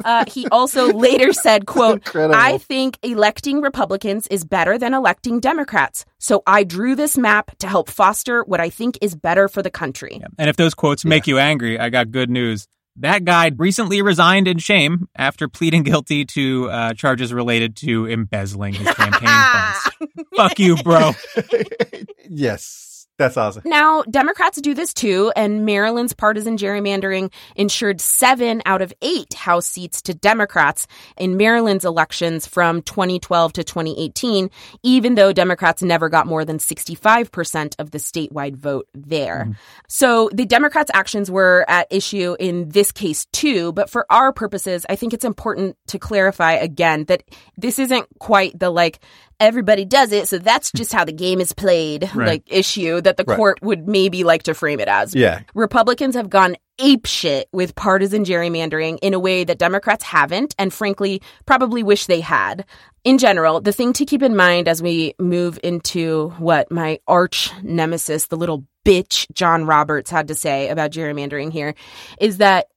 [0.03, 5.72] Uh, he also later said, quote, I think electing Republicans is better than electing Democrats.
[6.19, 9.71] So I drew this map to help foster what I think is better for the
[9.71, 10.21] country.
[10.37, 12.67] And if those quotes make you angry, I got good news.
[12.97, 18.75] That guy recently resigned in shame after pleading guilty to uh, charges related to embezzling
[18.75, 20.27] his campaign funds.
[20.35, 21.13] Fuck you, bro.
[22.29, 22.92] yes.
[23.19, 23.61] That's awesome.
[23.65, 29.67] Now, Democrats do this too, and Maryland's partisan gerrymandering ensured seven out of eight House
[29.67, 34.49] seats to Democrats in Maryland's elections from 2012 to 2018,
[34.81, 39.43] even though Democrats never got more than 65% of the statewide vote there.
[39.43, 39.51] Mm-hmm.
[39.87, 44.87] So the Democrats' actions were at issue in this case too, but for our purposes,
[44.89, 47.23] I think it's important to clarify again that
[47.57, 49.01] this isn't quite the like,
[49.43, 52.27] everybody does it, so that's just how the game is played, Right.
[52.27, 53.37] like issue that the Right.
[53.37, 55.13] court would maybe like to frame it as.
[55.13, 55.41] Yeah.
[55.53, 61.21] Republicans have gone apeshit with partisan gerrymandering in a way that Democrats haven't, and frankly,
[61.45, 62.65] probably wish they had.
[63.03, 67.51] In general, the thing to keep in mind as we move into what my arch
[67.61, 71.75] nemesis, the little bitch John Roberts, had to say about gerrymandering here
[72.19, 72.67] is that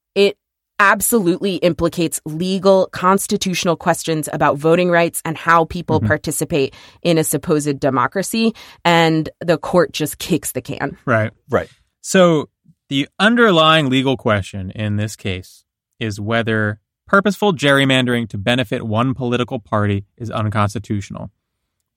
[0.78, 6.08] absolutely implicates legal constitutional questions about voting rights and how people Mm-hmm.
[6.08, 8.52] participate in a supposed democracy
[8.84, 11.32] and the court just kicks the can Right.
[11.48, 11.70] Right.
[12.00, 12.48] So
[12.88, 15.64] the underlying legal question in this case
[15.98, 21.30] is whether purposeful gerrymandering to benefit one political party is unconstitutional.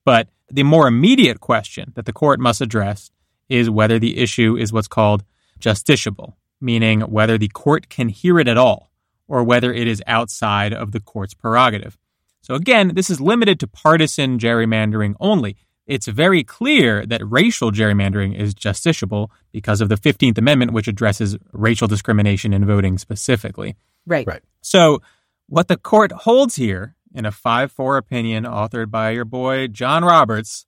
[0.04, 3.10] But the more immediate question that the court must address
[3.48, 5.24] is whether the issue is what's called
[5.60, 8.90] justiciable, meaning whether the court can hear it at all
[9.28, 11.96] or whether it is outside of the court's prerogative.
[12.42, 15.56] So again, this is limited to partisan gerrymandering only.
[15.86, 21.36] It's very clear that racial gerrymandering is justiciable because of the 15th Amendment, which addresses
[21.52, 23.76] racial discrimination in voting specifically.
[24.06, 24.42] right Right.
[24.60, 25.00] So,
[25.48, 30.04] what the court holds here in a 5 4 opinion authored by your boy John
[30.04, 30.64] Roberts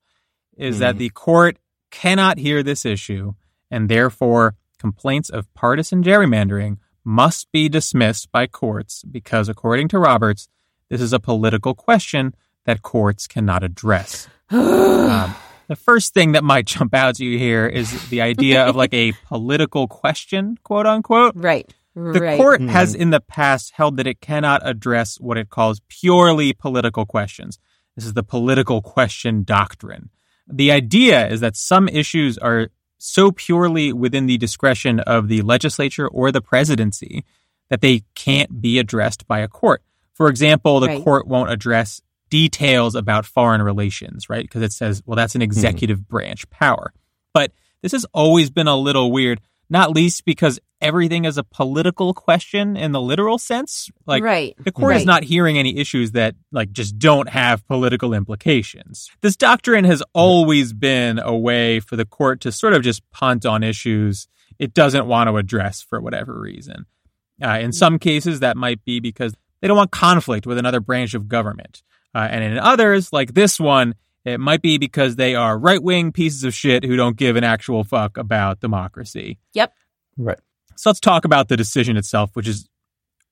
[0.57, 0.99] is that hmm.
[0.99, 1.59] the court
[1.91, 3.35] cannot hear this issue,
[3.71, 10.49] and therefore complaints of partisan gerrymandering must be dismissed by courts because, according to Roberts,
[10.91, 12.35] this is a political question
[12.67, 14.27] that courts cannot address.
[14.51, 15.35] um,
[15.69, 18.93] the first thing that might jump out to you here is the idea of like
[18.93, 21.35] a political question, quote unquote.
[21.37, 25.49] right The right court has in the past held that it cannot address what it
[25.49, 27.61] calls purely political questions.
[27.95, 30.11] This is the political question doctrine.
[30.49, 32.69] The idea is that some issues are
[33.05, 37.25] so purely within the discretion of the legislature or the presidency
[37.69, 39.83] that they can't be addressed by a court.
[40.15, 41.03] For example, the Right.
[41.03, 42.01] court won't address
[42.31, 44.45] details about foreign relations, right?
[44.45, 45.47] Because it says, well, that's an hmm.
[45.47, 46.93] executive branch power.
[47.35, 49.41] But this has always been a little weird,
[49.73, 53.89] not least because everything is a political question in the literal sense.
[54.07, 54.55] Like Right.
[54.59, 59.09] the court is not hearing any issues that like just don't have political implications.
[59.23, 63.47] This doctrine has always been a way for the court to sort of just punt
[63.47, 66.87] on issues it doesn't want to address for whatever reason.
[67.43, 71.15] Uh, in some cases, that might be because they don't want conflict with another branch
[71.15, 71.83] of government.
[72.15, 73.95] Uh, and in others, like this one,
[74.25, 77.45] it might be because they are right wing pieces of shit who don't give an
[77.45, 79.39] actual fuck about democracy.
[79.55, 79.73] yep
[80.17, 80.39] Right.
[80.77, 82.69] So let's talk about the decision itself, which is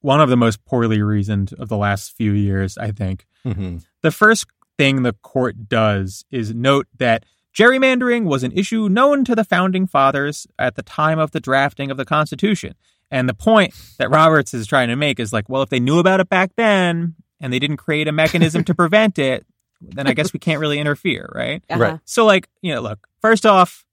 [0.01, 3.27] one of the most poorly reasoned of the last few years, I think.
[3.45, 4.47] hmm The first
[4.79, 7.25] thing the court does is note that
[7.55, 11.91] gerrymandering was an issue known to the founding fathers at the time of the drafting
[11.91, 12.75] of the Constitution.
[13.11, 15.99] And the point that Roberts is trying to make is like, well, if they knew
[15.99, 19.45] about it back then and they didn't create a mechanism to prevent it,
[19.81, 21.63] then I guess we can't really interfere, right?
[21.71, 21.81] Uh-huh.
[21.81, 22.01] Right.
[22.05, 23.85] So, like, you know, look, first off,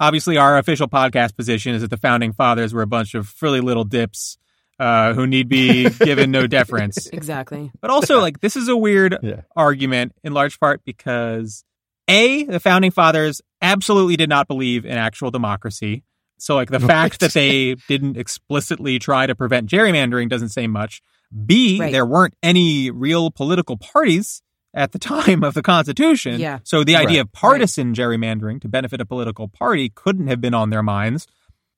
[0.00, 3.60] obviously our official podcast position is that the founding fathers were a bunch of frilly
[3.60, 4.38] little dips
[4.78, 7.06] uh, who need be given no deference.
[7.08, 9.42] exactly But also, like, this is a weird Yeah.
[9.56, 11.64] argument in large part because
[12.08, 16.02] A, the founding fathers absolutely did not believe in actual democracy.
[16.38, 21.00] So, like, the fact that they didn't explicitly try to prevent gerrymandering doesn't say much.
[21.46, 21.90] B, Right.
[21.90, 24.42] there weren't any real political parties
[24.76, 26.38] at the time of the Constitution.
[26.38, 26.60] Yeah.
[26.62, 27.26] So the idea Right.
[27.26, 31.26] of partisan gerrymandering to benefit a political party couldn't have been on their minds.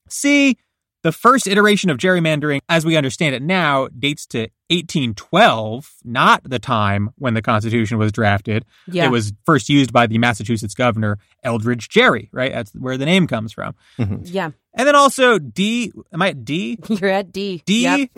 [0.09, 0.57] See,
[1.01, 6.59] the first iteration of gerrymandering, as we understand it now, dates to 1812, not the
[6.59, 8.65] time when the Constitution was drafted.
[8.87, 9.05] Yeah.
[9.05, 12.51] It was first used by the Massachusetts governor, Elbridge Gerry, right?
[12.51, 13.75] That's where the name comes from.
[13.97, 14.23] Mm-hmm.
[14.25, 16.77] yeah And then also D, am I at D?
[16.89, 17.83] you're at d D?
[17.83, 18.09] yep.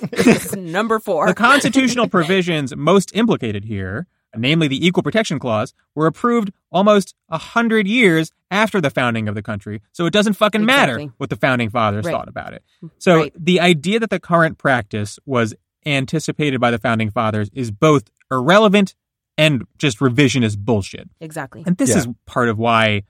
[0.57, 6.51] Number four The constitutional provisions most implicated here, namely the Equal Protection Clause, were approved
[6.71, 9.81] almost a hundred years after the founding of the country.
[9.91, 12.11] So it doesn't fucking matter what the founding fathers Right.
[12.11, 12.63] thought about it.
[12.97, 13.33] So Right.
[13.37, 15.53] the idea that the current practice was
[15.85, 18.95] anticipated by the founding fathers is both irrelevant
[19.37, 21.09] and just revisionist bullshit.
[21.19, 21.97] exactly And this Yeah.
[21.99, 23.03] is part of why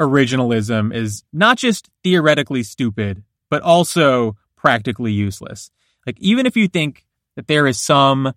[0.00, 5.70] originalism is not just theoretically stupid, but also practically useless.
[6.06, 7.06] Like, even if you think
[7.36, 8.32] that there is some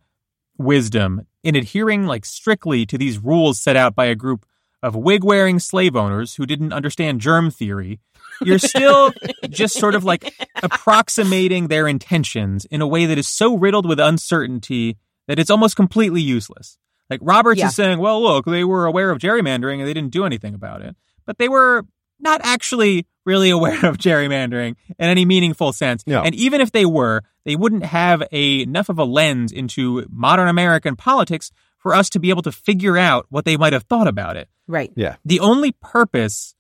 [0.57, 4.45] wisdom in adhering, like, strictly to these rules set out by a group
[4.81, 7.99] of wig wearing slave owners who didn't understand germ theory,
[8.41, 9.13] you're still
[9.49, 13.99] just sort of like approximating their intentions in a way that is so riddled with
[13.99, 16.77] uncertainty that it's almost completely useless.
[17.09, 17.67] Like Roberts Yeah.
[17.67, 20.81] is saying, well, look, they were aware of gerrymandering and they didn't do anything about
[20.81, 20.95] it.
[21.25, 21.85] But they were
[22.19, 26.03] not actually really aware of gerrymandering in any meaningful sense.
[26.05, 26.21] No.
[26.21, 30.47] And even if they were, they wouldn't have a, enough of a lens into modern
[30.47, 34.07] American politics for us to be able to figure out what they might have thought
[34.07, 34.49] about it.
[34.67, 35.17] right Yeah.
[35.25, 36.55] The only purpose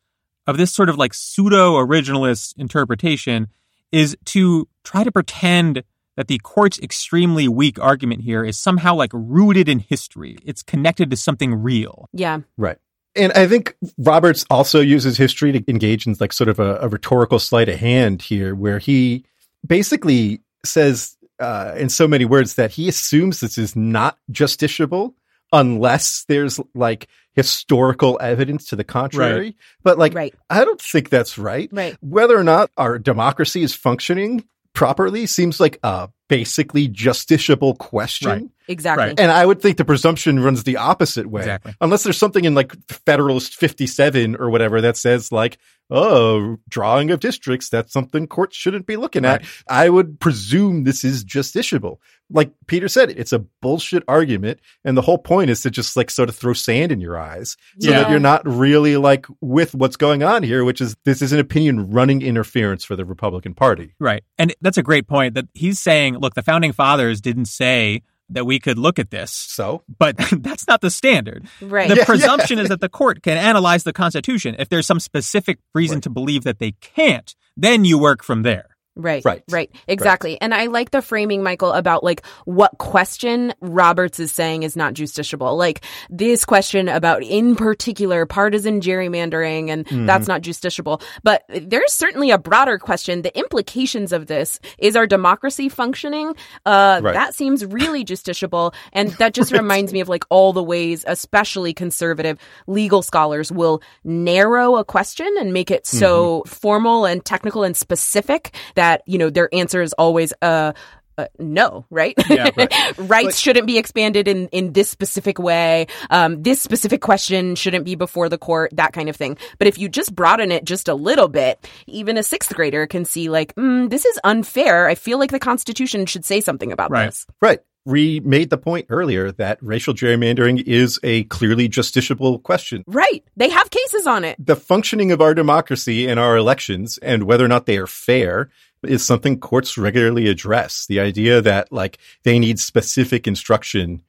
[0.45, 3.47] of this sort of like pseudo originalist interpretation
[3.91, 5.83] is to try to pretend
[6.17, 10.37] that the court's extremely weak argument here is somehow like rooted in history.
[10.43, 12.09] It's connected to something real.
[12.11, 12.77] yeah Right.
[13.15, 16.89] And I think Roberts also uses history to engage in like sort of a, a
[16.89, 19.25] rhetorical sleight of hand here, where he
[19.65, 25.13] basically says uh, in so many words that he assumes this is not justiciable
[25.51, 29.39] unless there's like historical evidence to the contrary.
[29.39, 29.55] Right.
[29.83, 30.33] But like, right.
[30.49, 31.69] I don't think that's right.
[31.71, 31.97] Right.
[32.01, 38.29] Whether or not our democracy is functioning properly seems like a basically justiciable question.
[38.29, 38.49] Right.
[38.67, 39.05] Exactly.
[39.05, 39.19] Right.
[39.19, 41.41] And I would think the presumption runs the opposite way.
[41.41, 41.75] Exactly.
[41.81, 45.57] Unless there's something in like Federalist 57 or whatever that says like,
[45.93, 49.45] oh, drawing of districts, that's something courts shouldn't be looking at.
[49.67, 51.97] I would presume this is justiciable.
[52.31, 54.59] Like Peter said, it's a bullshit argument.
[54.83, 57.55] And the whole point is to just like sort of throw sand in your eyes
[57.79, 58.01] so Yeah.
[58.01, 61.39] that you're not really like with what's going on here, which is this is an
[61.39, 63.93] opinion running interference for the Republican Party.
[63.99, 64.23] Right.
[64.39, 68.01] And that's a great point that he's saying, look, the founding fathers didn't say
[68.33, 71.45] that we could look at this, So but that's not the standard.
[71.61, 71.89] Right.
[71.89, 74.55] The Yeah, presumption is that the court can analyze the Constitution.
[74.59, 78.72] If there's some specific reason to believe that they can't, then you work from there.
[78.95, 79.25] Right.
[79.25, 79.43] Right.
[79.49, 79.71] Right.
[79.87, 80.39] Exactly.
[80.39, 84.93] And I like the framing, Michael, about like what question Roberts is saying is not
[84.93, 85.57] justiciable.
[85.57, 90.05] Like this question about in particular partisan gerrymandering and Mm-hmm.
[90.05, 91.01] that's not justiciable.
[91.23, 93.21] But there's certainly a broader question.
[93.23, 96.35] The implications of this is our democracy functioning?
[96.65, 97.13] Uh, Right.
[97.13, 98.73] that seems really justiciable.
[98.93, 102.37] And that just reminds me of like all the ways, especially conservative
[102.67, 106.49] legal scholars will narrow a question and make it so Mm-hmm.
[106.49, 110.73] formal and technical and specific that, you know, their answer is always, uh,
[111.17, 112.15] uh, no, right?
[112.27, 112.49] Yeah,
[112.97, 115.85] Rights shouldn't be expanded in, in this specific way.
[116.09, 119.37] Um, this specific question shouldn't be before the court, that kind of thing.
[119.59, 123.05] But if you just broaden it just a little bit, even a sixth grader can
[123.05, 124.87] see like, mm, this is unfair.
[124.87, 127.05] I feel like the Constitution should say something about Right.
[127.05, 127.27] this.
[127.39, 127.59] Right.
[127.85, 132.83] We made the point earlier that racial gerrymandering is a clearly justiciable question.
[132.87, 133.23] Right.
[133.35, 134.37] They have cases on it.
[134.43, 138.49] The functioning of our democracy and our elections and whether or not they are fair
[138.85, 140.85] is something courts regularly address.
[140.87, 144.01] The idea that like they need specific instruction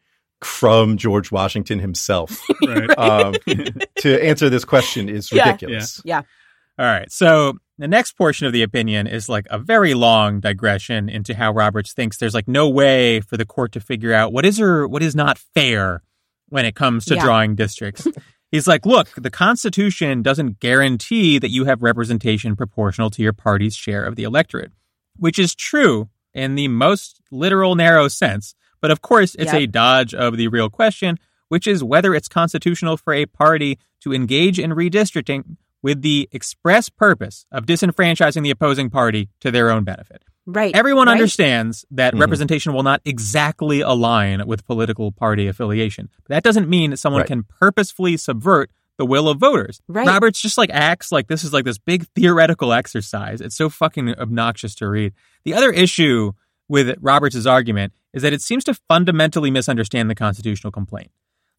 [0.43, 2.99] from George Washington himself Right.
[2.99, 3.35] um,
[3.99, 5.47] to answer this question is Yeah.
[5.47, 6.03] ridiculous.
[6.05, 6.23] Yeah.
[6.79, 7.11] All right.
[7.11, 11.53] So the next portion of the opinion is like a very long digression into how
[11.53, 14.87] Roberts thinks there's like no way for the court to figure out what is or
[14.87, 16.03] what is not fair
[16.51, 17.23] when it comes to Yeah.
[17.25, 18.07] drawing districts.
[18.55, 23.75] He's like, look, the Constitution doesn't guarantee that you have representation proportional to your party's
[23.75, 24.71] share of the electorate,
[25.17, 28.55] which is true in the most literal, narrow sense.
[28.81, 29.61] But of course, it's Yep.
[29.61, 34.15] a dodge of the real question, which is whether it's constitutional for a party to
[34.15, 39.83] engage in redistricting with the express purpose of disenfranchising the opposing party to their own
[39.83, 40.23] benefit.
[40.47, 40.75] Right.
[40.77, 41.13] Everyone right?
[41.13, 42.21] understands that Mhm.
[42.21, 46.11] representation will not exactly align with political party affiliation.
[46.29, 47.29] But that doesn't mean that someone Right.
[47.29, 49.81] can purposefully subvert the will of voters.
[49.89, 50.07] Right.
[50.07, 53.41] Roberts just like acts like this is like this big theoretical exercise.
[53.41, 55.13] It's so fucking obnoxious to read.
[55.45, 56.33] The other issue
[56.69, 61.11] with Roberts' argument is that it seems to fundamentally misunderstand the constitutional complaint.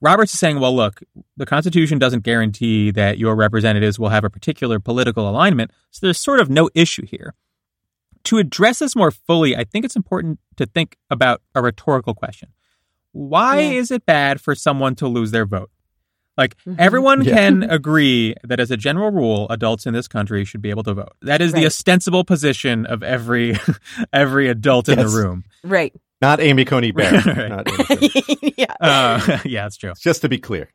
[0.02, 1.02] Roberts is saying, well, look,
[1.38, 6.20] the Constitution doesn't guarantee that your representatives will have a particular political alignment, so there's
[6.20, 7.34] sort of no issue here.
[8.26, 12.50] To address this more fully, I think it's important to think about a rhetorical question.
[13.12, 13.80] Why Yeah.
[13.80, 15.70] is it bad for someone to lose their vote?
[16.38, 16.76] Like, Mhm.
[16.80, 17.34] everyone Yeah.
[17.36, 20.94] can agree that as a general rule, adults in this country should be able to
[20.94, 21.14] vote.
[21.22, 23.56] That is the ostensible position of every
[24.14, 25.44] every adult in the room.
[25.64, 25.94] Right.
[26.22, 27.26] Not Amy Coney Barrett.
[27.38, 27.50] Right.
[27.50, 28.54] Not Amy Coney.
[28.58, 28.74] yeah.
[28.82, 29.94] Uh, yeah, that's true.
[30.02, 30.70] Just to be clear.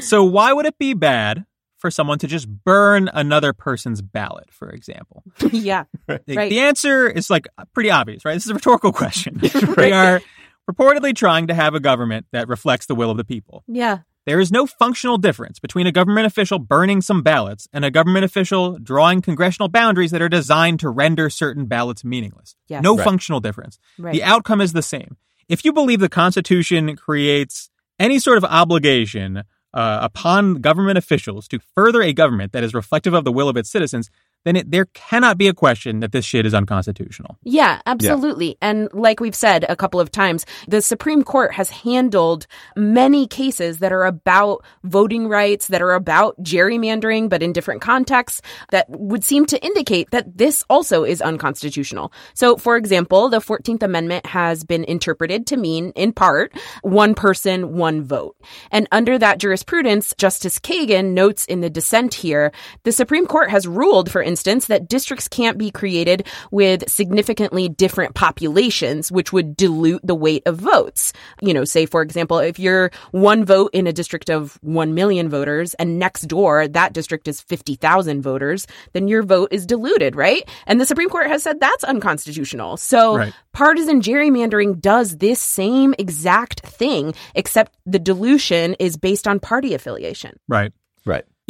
[0.00, 1.46] So why would it be bad
[1.82, 5.22] for someone to just burn another person's ballot, for example?
[5.52, 5.84] yeah.
[6.06, 6.48] The, Right.
[6.48, 8.32] the answer is like pretty obvious, right?
[8.34, 9.38] This is a rhetorical question.
[9.76, 10.22] They are
[10.70, 13.64] purportedly trying to have a government that reflects the will of the people.
[13.66, 13.98] Yeah.
[14.24, 18.24] There is no functional difference between a government official burning some ballots and a government
[18.24, 22.54] official drawing congressional boundaries that are designed to render certain ballots meaningless.
[22.68, 22.80] Yeah.
[22.80, 23.04] No Right.
[23.04, 23.78] functional difference.
[23.98, 24.12] Right.
[24.12, 25.16] The outcome is the same.
[25.48, 27.68] If you believe the Constitution creates
[27.98, 29.42] any sort of obligation
[29.74, 33.56] uh, upon government officials to further a government that is reflective of the will of
[33.56, 34.10] its citizens,
[34.44, 37.38] then it, there cannot be a question that this shit is unconstitutional.
[37.42, 38.56] Yeah, absolutely.
[38.60, 43.78] And like we've said a couple of times, the Supreme Court has handled many cases
[43.78, 49.24] that are about voting rights, that are about gerrymandering, but in different contexts, that would
[49.24, 52.12] seem to indicate that this also is unconstitutional.
[52.34, 57.76] So, for example, the 14th Amendment has been interpreted to mean, in part, one person,
[57.76, 58.36] one vote.
[58.70, 62.52] And under that jurisprudence, Justice Kagan notes in the dissent here,
[62.84, 68.14] the Supreme Court has ruled, for instance, that districts can't be created with significantly different
[68.14, 71.12] populations, which would dilute the weight of votes.
[71.42, 75.28] You know, say, for example, if you're one vote in a district of 1 million
[75.28, 80.48] voters and next door that district is 50,000 voters, then your vote is diluted, right?
[80.66, 82.78] And the Supreme Court has said that's unconstitutional.
[82.78, 83.34] So Right.
[83.52, 90.38] partisan gerrymandering does this same exact thing, except the dilution is based on party affiliation.
[90.48, 90.72] Right.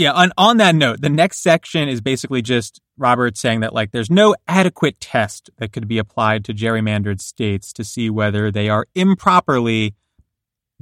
[0.03, 3.93] Yeah, on on that note, the next section is basically just Robert saying that like
[3.93, 8.69] there's no adequate test that could be applied to gerrymandered states to see whether they
[8.69, 9.95] are improperly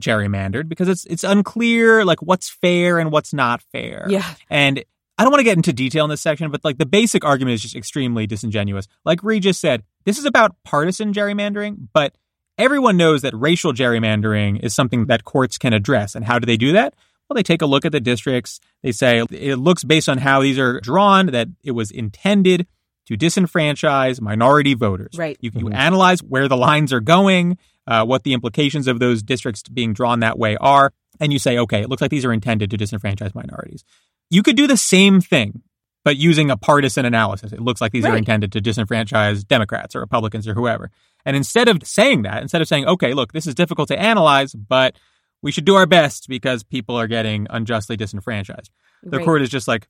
[0.00, 4.06] gerrymandered because it's it's unclear like what's fair and what's not fair.
[4.08, 4.34] Yeah.
[4.48, 4.82] And
[5.18, 7.54] I don't want to get into detail in this section, but like the basic argument
[7.54, 8.88] is just extremely disingenuous.
[9.04, 12.14] Like Regis said, this is about partisan gerrymandering, but
[12.56, 16.14] everyone knows that racial gerrymandering is something that courts can address.
[16.14, 16.94] And how do they do that?
[17.30, 18.58] Well, they take a look at the districts.
[18.82, 22.66] They say it looks based on how these are drawn that it was intended
[23.06, 25.16] to disenfranchise minority voters.
[25.16, 25.36] Right.
[25.40, 27.56] You, you analyze where the lines are going,
[27.86, 31.56] uh, what the implications of those districts being drawn that way are, and you say,
[31.58, 33.84] okay, it looks like these are intended to disenfranchise minorities.
[34.28, 35.62] You could do the same thing,
[36.04, 37.52] but using a partisan analysis.
[37.52, 40.90] It looks like these are intended to disenfranchise Democrats or Republicans or whoever.
[41.24, 44.52] And instead of saying that, instead of saying, okay, look, this is difficult to analyze,
[44.52, 44.96] but
[45.42, 48.70] we should do our best because people are getting unjustly disenfranchised.
[49.02, 49.24] The Right.
[49.24, 49.88] court is just like,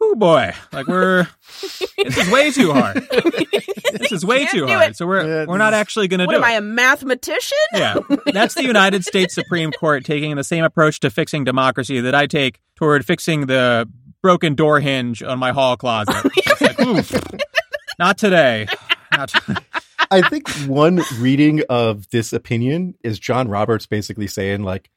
[0.00, 1.28] oh boy, like we're,
[1.96, 2.96] this is way too hard.
[3.92, 4.90] this is way too hard.
[4.90, 4.96] it.
[4.96, 6.46] So we're, Yeah, we're not actually going to What do am it.
[6.46, 7.58] I, a mathematician?
[7.72, 7.96] Yeah.
[8.32, 12.26] That's the United States Supreme Court taking the same approach to fixing democracy that I
[12.26, 13.88] take toward fixing the
[14.22, 16.14] broken door hinge on my hall closet.
[16.36, 17.12] It's like, oof,
[17.98, 18.66] not today.
[19.16, 19.54] Not t-
[20.12, 24.90] I think one reading of this opinion is John Roberts basically saying like,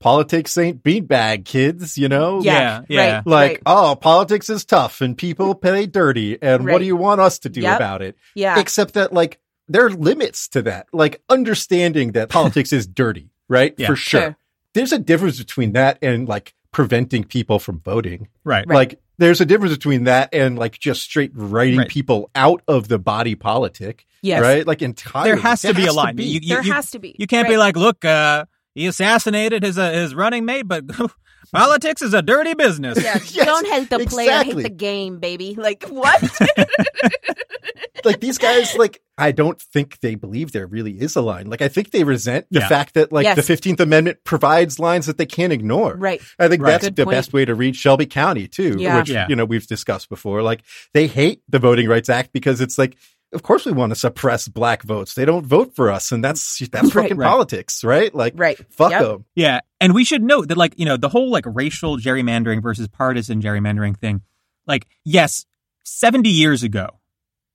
[0.00, 1.98] politics ain't beanbag, kids.
[1.98, 3.16] You know, Yeah, yeah.
[3.16, 3.60] Right, like right.
[3.66, 7.48] oh, politics is tough and people play dirty, and what do you want us to
[7.48, 7.76] do Yep.
[7.76, 8.16] about it?
[8.34, 8.58] yeah.
[8.58, 9.38] Except that like
[9.68, 10.86] there are limits to that.
[10.92, 13.74] Like understanding that politics is dirty, right?
[13.76, 13.88] Yeah.
[13.88, 14.20] For sure.
[14.20, 14.36] Sure.
[14.74, 18.28] There's a difference between that and like preventing people from voting.
[18.44, 18.66] right.
[18.66, 21.88] Like there's a difference between that and like just straight writing Right.
[21.88, 24.04] people out of the body politic.
[24.22, 24.40] Yes.
[24.42, 24.66] Right?
[24.66, 25.30] Like entirely.
[25.30, 26.16] There has to be a line.
[26.16, 26.24] be.
[26.24, 27.14] You, you- There you- has to be.
[27.18, 30.84] You can't be like, look, uh, he assassinated his uh, his running mate, but
[31.52, 33.02] politics is a dirty business.
[33.02, 35.54] Yeah, Yes, don't hate the player, hate the game, baby.
[35.56, 36.22] Like what?
[38.04, 41.48] like these guys, like I don't think they believe there really is a line.
[41.50, 42.68] Like I think they resent the Yeah.
[42.68, 43.36] fact that like Yes.
[43.36, 45.94] the Fifteenth Amendment provides lines that they can't ignore.
[45.96, 46.20] right.
[46.38, 46.70] I think Right.
[46.72, 47.14] that's Good the point.
[47.16, 48.98] best way to read Shelby County too, Yeah.
[48.98, 49.26] which Yeah.
[49.28, 50.42] you know we've discussed before.
[50.42, 50.62] Like
[50.94, 52.96] they hate the Voting Rights Act because it's like,
[53.32, 55.14] of course we want to suppress black votes.
[55.14, 57.04] They don't vote for us, and that's that's Right.
[57.04, 57.28] fucking Right.
[57.28, 58.14] politics, right?
[58.14, 58.58] Like, Right.
[58.72, 59.02] fuck Yep.
[59.02, 59.24] them.
[59.34, 62.88] Yeah, and we should note that, like, you know, the whole like racial gerrymandering versus
[62.88, 64.22] partisan gerrymandering thing.
[64.66, 65.46] Like, yes,
[65.84, 67.00] seventy years ago,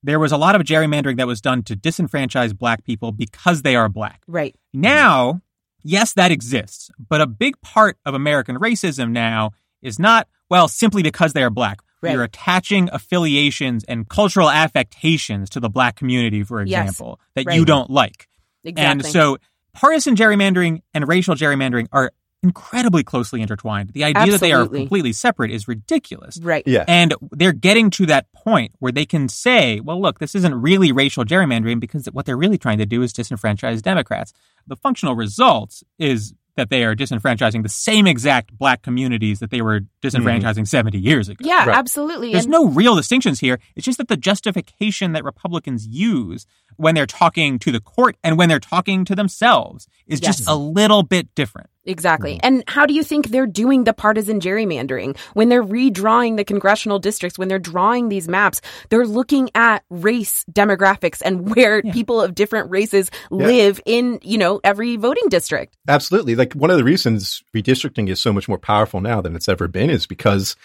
[0.04, 3.76] there was a lot of gerrymandering that was done to disenfranchise black people because they
[3.76, 4.22] are black.
[4.28, 4.56] Right.
[4.74, 5.42] Now,
[5.84, 9.52] yes, that exists, but a big part of American racism now
[9.82, 11.80] is not well simply because they are black.
[12.06, 12.14] Right.
[12.14, 16.88] You're attaching affiliations and cultural affectations to the black community, for Yes.
[16.90, 17.58] example, that Right.
[17.58, 18.28] you don't like.
[18.64, 18.92] Exactly.
[18.92, 19.38] And so
[19.74, 22.12] partisan gerrymandering and racial gerrymandering are
[22.44, 23.90] incredibly closely intertwined.
[23.94, 26.40] The idea that they are completely separate is ridiculous.
[26.44, 26.62] right.
[26.68, 26.84] Yeah.
[26.88, 30.92] And they're getting to that point where they can say, well, look, this isn't really
[30.92, 34.32] racial gerrymandering because what they're really trying to do is disenfranchise Democrats.
[34.68, 39.62] The functional result is that they are disenfranchising the same exact black communities that they
[39.62, 40.64] were disenfranchising mm-hmm.
[40.64, 41.44] 70 years ago.
[41.46, 41.78] Yeah, Right.
[41.78, 42.32] absolutely.
[42.32, 43.60] There's And- no real distinctions here.
[43.76, 46.46] It's just that the justification that Republicans use
[46.78, 50.38] when they're talking to the court and when they're talking to themselves is Yes.
[50.38, 51.70] just a little bit different.
[51.86, 52.36] Exactly.
[52.36, 52.40] Mm.
[52.44, 55.18] And how do you think they're doing the partisan gerrymandering?
[55.34, 60.44] When they're redrawing the congressional districts, when they're drawing these maps, they're looking at race
[60.52, 65.78] demographics and where people of different races live in, you know, every voting district.
[65.88, 66.36] Absolutely.
[66.36, 69.68] Like one of the reasons redistricting is so much more powerful now than it's ever
[69.68, 70.56] been is because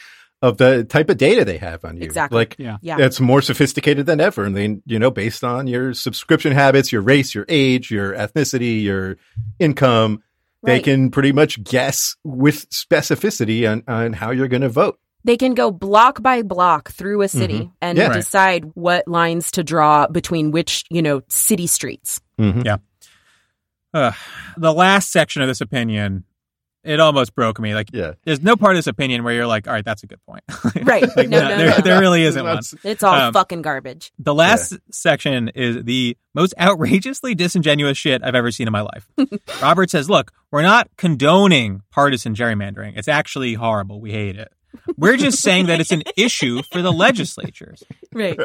[0.43, 2.03] of the type of data they have on you.
[2.03, 2.37] Exactly.
[2.37, 2.79] Like Yeah.
[2.81, 2.97] Yeah.
[2.99, 4.45] it's more sophisticated than ever.
[4.45, 8.83] And they, you know, based on your subscription habits, your race, your age, your ethnicity,
[8.83, 9.19] your
[9.59, 10.23] income,
[10.63, 14.99] they can pretty much guess with specificity on, on how you're going to vote.
[15.25, 17.73] They can go block by block through a city mm-hmm.
[17.83, 18.09] and Yeah.
[18.09, 18.15] Right.
[18.15, 22.21] decide what lines to draw between which, you know, city streets.
[22.39, 22.67] Mm-hmm.
[22.67, 22.81] Ugh.
[23.93, 24.13] Uh,
[24.57, 26.25] the last section of this opinion,
[26.83, 27.75] it almost broke me.
[27.75, 28.13] Like, Yeah.
[28.25, 30.43] there's no part of this opinion where you're like, all right, that's a good point.
[30.83, 31.05] Right.
[31.17, 31.77] Like, No, no, no, there, no.
[31.79, 32.61] there really isn't one.
[32.85, 34.13] It's all Um, fucking garbage.
[34.19, 39.09] The last section is the most outrageously disingenuous shit I've ever seen in my life.
[39.63, 42.93] Robert says, look, we're not condoning partisan gerrymandering.
[42.97, 44.01] It's actually horrible.
[44.01, 44.49] We hate it.
[44.97, 47.83] We're just saying that it's an issue for the legislatures.
[48.13, 48.39] Right.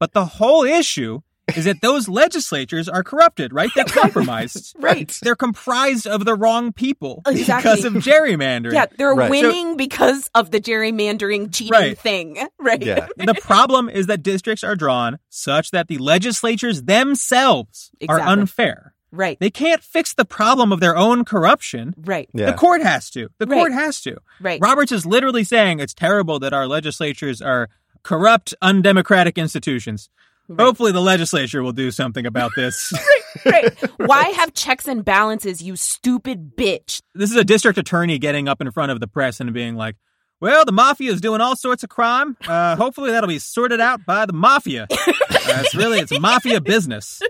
[0.00, 1.20] But the whole issue
[1.54, 3.70] is that those legislatures are corrupted, right?
[3.74, 4.74] They're compromised.
[4.78, 5.16] Right.
[5.22, 7.70] They're comprised of the wrong people Exactly.
[7.70, 8.72] because of gerrymandering.
[8.72, 9.30] Yeah, they're Right.
[9.30, 11.98] winning because of the gerrymandering cheating Right.
[11.98, 12.48] thing.
[12.58, 12.82] Right.
[12.82, 13.06] Yeah.
[13.16, 18.94] the problem is that districts are drawn such that the legislatures themselves are unfair.
[19.12, 19.38] Right.
[19.38, 21.94] They can't fix the problem of their own corruption.
[22.04, 22.28] right.
[22.34, 22.50] Yeah.
[22.50, 23.28] The court has to.
[23.38, 23.56] The Right.
[23.56, 24.16] court has to.
[24.40, 24.60] Right.
[24.60, 27.68] Roberts is literally saying it's terrible that our legislatures are
[28.02, 30.10] corrupt, undemocratic institutions.
[30.58, 32.92] Hopefully, the legislature will do something about this.
[33.44, 33.74] right.
[33.96, 37.00] Why have checks and balances, you stupid bitch?
[37.14, 39.96] this is a district attorney getting up in front of the press and being like,
[40.40, 42.36] well, the mafia is doing all sorts of crime.
[42.46, 44.86] Uh, hopefully that'll be sorted out by the mafia.
[44.90, 44.96] Uh,
[45.30, 47.22] it's really, it's mafia business.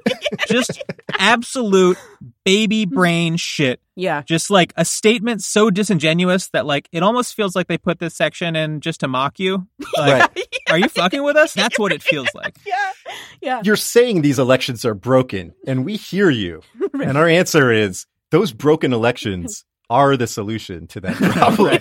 [0.48, 0.82] Just
[1.18, 1.98] absolute
[2.44, 3.80] baby brain shit.
[3.94, 4.22] Yeah.
[4.22, 8.14] Just like a statement so disingenuous that like, it almost feels like they put this
[8.14, 9.66] section in just to mock you.
[9.96, 10.30] Like,
[10.68, 11.54] are you fucking with us?
[11.54, 12.56] That's what it feels like.
[12.66, 12.92] Yeah.
[13.40, 13.60] Yeah.
[13.64, 16.62] You're saying these elections are broken, and we hear you.
[16.94, 21.78] And our answer is those broken elections are the solution to that problem.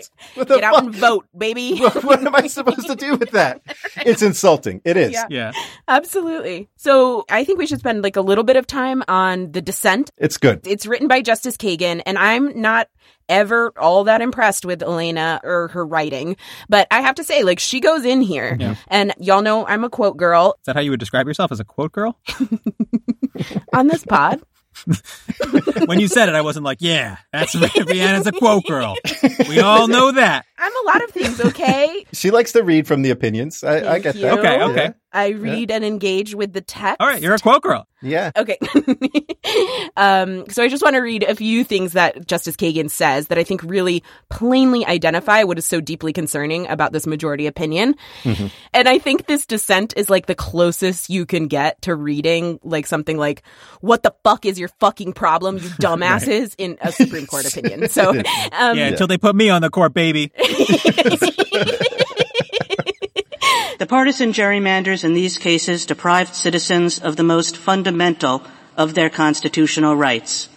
[0.00, 0.10] Right.
[0.34, 0.84] What the Get out fuck?
[0.84, 1.78] and vote, baby.
[1.80, 3.62] What, what am I supposed to do with that?
[4.06, 4.80] It's insulting.
[4.84, 5.12] It is.
[5.12, 5.26] Yeah.
[5.28, 5.52] Yeah.
[5.88, 6.68] Absolutely.
[6.76, 10.10] So I think we should spend like a little bit of time on the dissent.
[10.16, 10.66] It's good.
[10.66, 12.88] It's written by Justice Kagan, and I'm not
[13.28, 16.36] ever all that impressed with Elena or her writing.
[16.68, 18.56] But I have to say, like, she goes in here.
[18.58, 18.76] Yeah.
[18.88, 21.60] And y'all know I'm a quote girl Is that how you would describe yourself as
[21.60, 22.18] a quote girl?
[23.74, 24.42] on this pod.
[25.86, 28.96] when you said it, I wasn't like, yeah, that's Rhiannon's a quote girl.
[29.48, 30.44] We all know that.
[30.58, 32.04] I'm a lot of things, okay?
[32.12, 33.64] She likes to read from the opinions.
[33.64, 34.22] I, I get you.
[34.22, 34.38] that.
[34.38, 34.92] Okay, Yeah.
[35.14, 35.20] Okay.
[35.20, 37.00] I read and engage with the text.
[37.00, 37.86] All right, you're a quote girl.
[38.02, 38.30] Yeah.
[38.34, 38.58] Okay.
[39.96, 43.36] um, so I just want to read a few things that Justice Kagan says that
[43.36, 47.94] I think really plainly identify what is so deeply concerning about this majority opinion.
[48.72, 52.86] And I think this dissent is like the closest you can get to reading like
[52.86, 53.42] something like,
[53.80, 57.88] what the fuck is your fucking problem, you dumbasses, in a Supreme Court opinion.
[57.88, 58.10] So,
[58.52, 60.32] um, Yeah, until they put me on the court, baby.
[63.80, 68.42] The partisan gerrymanders in these cases deprived citizens of the most fundamental
[68.76, 70.50] of their constitutional rights.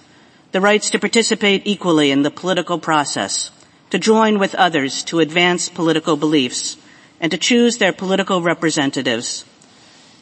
[0.51, 3.49] The rights to participate equally in the political process,
[3.91, 6.76] to join with others to advance political beliefs,
[7.21, 9.45] and to choose their political representatives.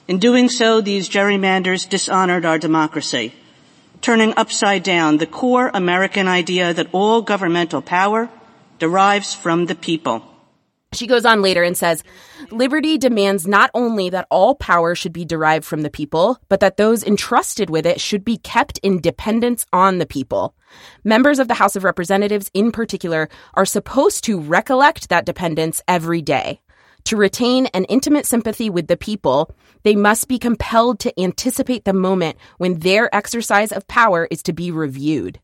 [0.08, 3.34] In doing so, these gerrymanders dishonored our democracy,
[4.02, 8.30] turning upside down the core American idea that all governmental power
[8.78, 10.30] derives from the people.
[10.94, 12.04] She goes on later and says,
[12.52, 16.76] Liberty demands not only that all power should be derived from the people, but that
[16.76, 20.54] those entrusted with it should be kept in dependence on the people.
[21.06, 26.22] Members of the House of Representatives, in particular, are supposed to recollect that dependence every
[26.22, 26.60] day.
[27.06, 31.94] To retain an intimate sympathy with the people, they must be compelled to anticipate the
[31.94, 35.39] moment when their exercise of power is to be reviewed.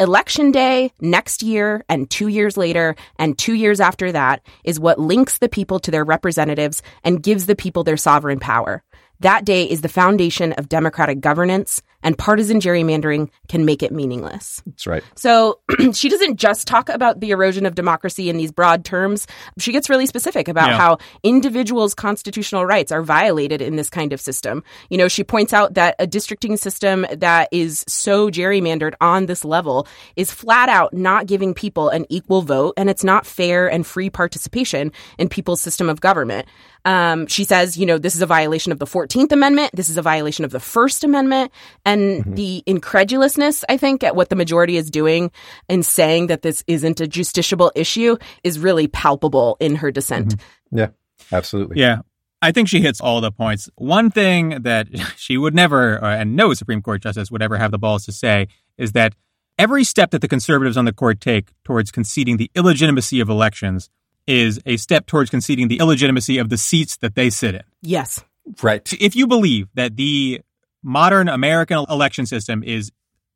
[0.00, 5.00] Election day, next year, and two years later, and two years after that is what
[5.00, 8.84] links the people to their representatives and gives the people their sovereign power.
[9.18, 14.62] That day is the foundation of democratic governance, and partisan gerrymandering can make it meaningless.
[14.66, 15.02] That's right.
[15.16, 15.60] So
[15.92, 19.26] she doesn't just talk about the erosion of democracy in these broad terms.
[19.58, 20.76] She gets really specific about Yeah.
[20.78, 24.62] how individuals' constitutional rights are violated in this kind of system.
[24.90, 29.44] You know, she points out that a districting system that is so gerrymandered on this
[29.44, 29.86] level
[30.16, 34.10] is flat out not giving people an equal vote, and it's not fair and free
[34.10, 36.46] participation in people's system of government.
[36.84, 39.72] Um, she says, you know, this is a violation of the 14th Amendment.
[39.74, 41.52] This is a violation of the First Amendment.
[41.88, 45.30] And the incredulousness, I think, at what the majority is doing
[45.68, 50.34] in saying that this isn't a justiciable issue is really palpable in her dissent.
[50.70, 50.88] Yeah.
[51.32, 51.80] Absolutely.
[51.80, 52.00] Yeah.
[52.40, 53.68] I think she hits all the points.
[53.76, 57.70] One thing that she would never, uh, and no Supreme Court justice would ever have
[57.70, 59.14] the balls to say, is that
[59.58, 63.90] every step that the conservatives on the court take towards conceding the illegitimacy of elections
[64.26, 67.64] is a step towards conceding the illegitimacy of the seats that they sit in.
[67.82, 68.22] Yes.
[68.62, 68.92] Right.
[69.00, 70.42] If you believe that the
[70.82, 72.92] modern American election system is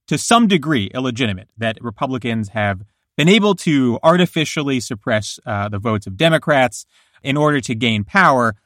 [0.09, 2.83] to some degree illegitimate, that Republicans have
[3.17, 6.87] been able to artificially suppress uh, the votes of Democrats
[7.23, 8.57] in order to gain power,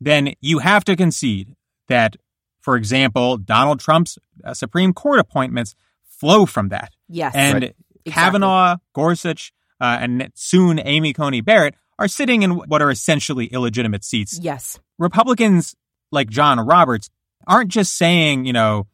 [0.00, 1.54] then you have to concede
[1.88, 2.16] that,
[2.60, 5.74] for example, Donald Trump's uh, Supreme Court appointments
[6.04, 6.92] flow from that.
[7.08, 7.34] Yes.
[7.34, 7.74] And Right.
[8.14, 14.04] Kavanaugh, Gorsuch, uh, and soon Amy Coney Barrett are sitting in what are essentially illegitimate
[14.04, 14.38] seats.
[14.40, 14.78] yes.
[14.98, 15.74] Republicans
[16.12, 17.10] like John Roberts
[17.46, 18.86] aren't just saying, you know,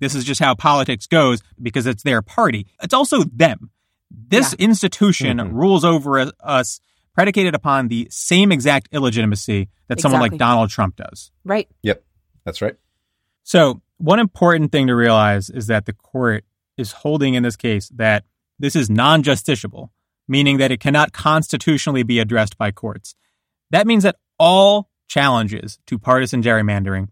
[0.00, 2.66] this is just how politics goes because it's their party.
[2.82, 3.70] It's also them.
[4.10, 5.52] This institution Mhm.
[5.52, 6.80] rules over us
[7.14, 11.32] predicated upon the same exact illegitimacy that someone like Donald Trump does.
[11.44, 11.68] Right.
[11.82, 12.04] Yep,
[12.44, 12.76] that's right.
[13.42, 16.44] So, one important thing to realize is that the court
[16.76, 18.24] is holding in this case that
[18.58, 19.90] this is non justiciable,
[20.28, 23.14] meaning that it cannot constitutionally be addressed by courts.
[23.70, 27.08] That means that all challenges to partisan gerrymandering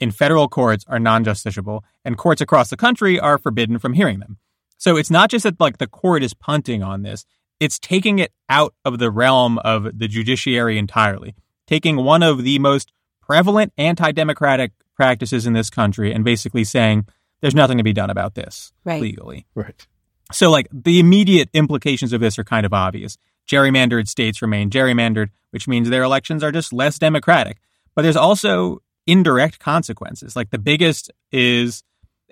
[0.00, 4.20] in federal courts are non justiciable, and courts across the country are forbidden from hearing
[4.20, 4.38] them.
[4.78, 7.24] So, it's not just that like the court is punting on this,
[7.60, 11.34] it's taking it out of the realm of the judiciary entirely,
[11.66, 12.92] taking one of the most
[13.22, 17.06] prevalent anti democratic practices in this country and basically saying
[17.40, 19.00] there's nothing to be done about this Right.
[19.00, 19.46] legally.
[19.54, 19.86] Right.
[20.32, 23.16] So, like, the immediate implications of this are kind of obvious.
[23.48, 27.58] Gerrymandered states remain gerrymandered, which means their elections are just less democratic.
[27.94, 30.36] But there's also indirect consequences.
[30.36, 31.82] Like, the biggest is,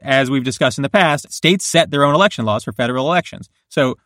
[0.03, 3.49] as we've discussed in the past, states set their own election laws for federal elections.
[3.69, 3.97] So,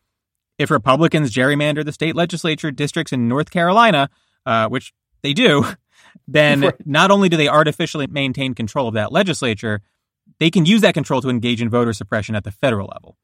[0.59, 4.11] if Republicans gerrymander the state legislature districts in North Carolina,
[4.45, 4.93] uh, which
[5.23, 5.65] they do,
[6.29, 6.87] then Right.
[6.87, 9.83] not only do they artificially maintain control of that legislature,
[10.41, 13.17] they can use that control to engage in voter suppression at the federal level.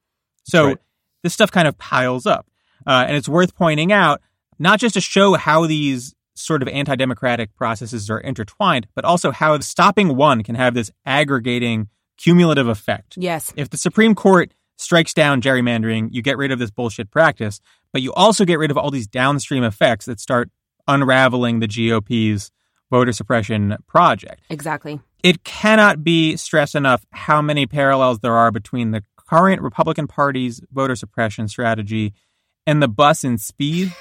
[0.44, 0.78] So right.
[1.22, 2.46] this stuff kind of piles up.
[2.86, 4.20] Uh, and it's worth pointing out,
[4.58, 9.30] not just to show how these sort of anti democratic processes are intertwined, but also
[9.30, 13.16] how stopping one can have this aggregating cumulative effect.
[13.16, 13.52] Yes.
[13.56, 17.60] If the Supreme Court strikes down gerrymandering, you get rid of this bullshit practice,
[17.92, 20.50] but you also get rid of all these downstream effects that start
[20.86, 22.50] unraveling the GOP's
[22.90, 24.42] voter suppression project.
[24.50, 25.00] Exactly.
[25.22, 30.60] It cannot be stressed enough how many parallels there are between the current Republican Party's
[30.70, 32.12] voter suppression strategy
[32.66, 33.92] and the bus and speed.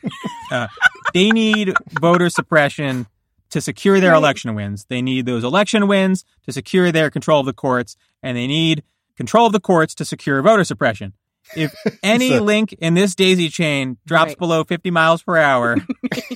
[0.50, 0.68] uh,
[1.14, 3.06] they need voter suppression
[3.50, 4.84] to secure their election wins.
[4.88, 8.82] They need those election wins to secure their control of the courts, and they need
[9.16, 11.12] control of the courts to secure voter suppression.
[11.54, 14.38] If any So- link in this daisy chain drops Right.
[14.38, 15.76] below 50 miles per hour,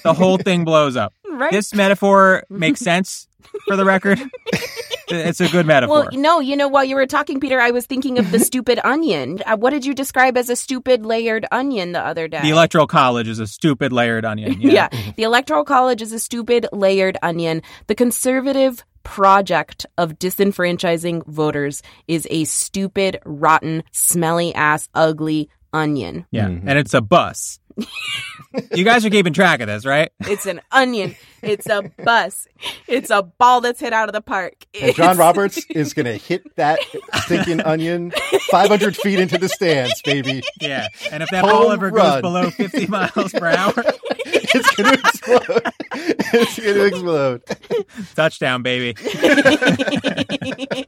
[0.04, 1.12] the whole thing blows up.
[1.30, 1.52] Right.
[1.52, 3.26] This metaphor makes sense
[3.66, 4.20] for the record.
[5.10, 6.08] It's a good metaphor.
[6.10, 8.80] Well, no, you know, while you were talking, Peter, I was thinking of the stupid
[8.84, 9.40] onion.
[9.46, 12.42] Uh, what did you describe as a stupid layered onion the other day?
[12.42, 14.60] the Electoral College is a stupid layered onion.
[14.60, 14.88] yeah.
[15.16, 17.62] The Electoral College is a stupid layered onion.
[17.86, 26.26] The conservative project of disenfranchising voters is a stupid, rotten, smelly ass, ugly onion.
[26.30, 26.46] Yeah.
[26.46, 27.59] And it's a bus.
[28.72, 30.10] You guys are keeping track of this, right?
[30.20, 31.16] It's an onion.
[31.42, 32.46] It's a bus.
[32.86, 34.54] It's a ball that's hit out of the park.
[34.80, 36.80] And John Roberts is going to hit that
[37.24, 38.12] stinking onion
[38.50, 40.42] 500 feet into the stands, baby.
[40.60, 40.88] Yeah.
[41.10, 43.74] And if that Home ball ever goes below 50 miles per hour,
[44.52, 45.72] It's going to explode.
[46.34, 47.42] It's going to explode.
[48.14, 48.96] touchdown, baby.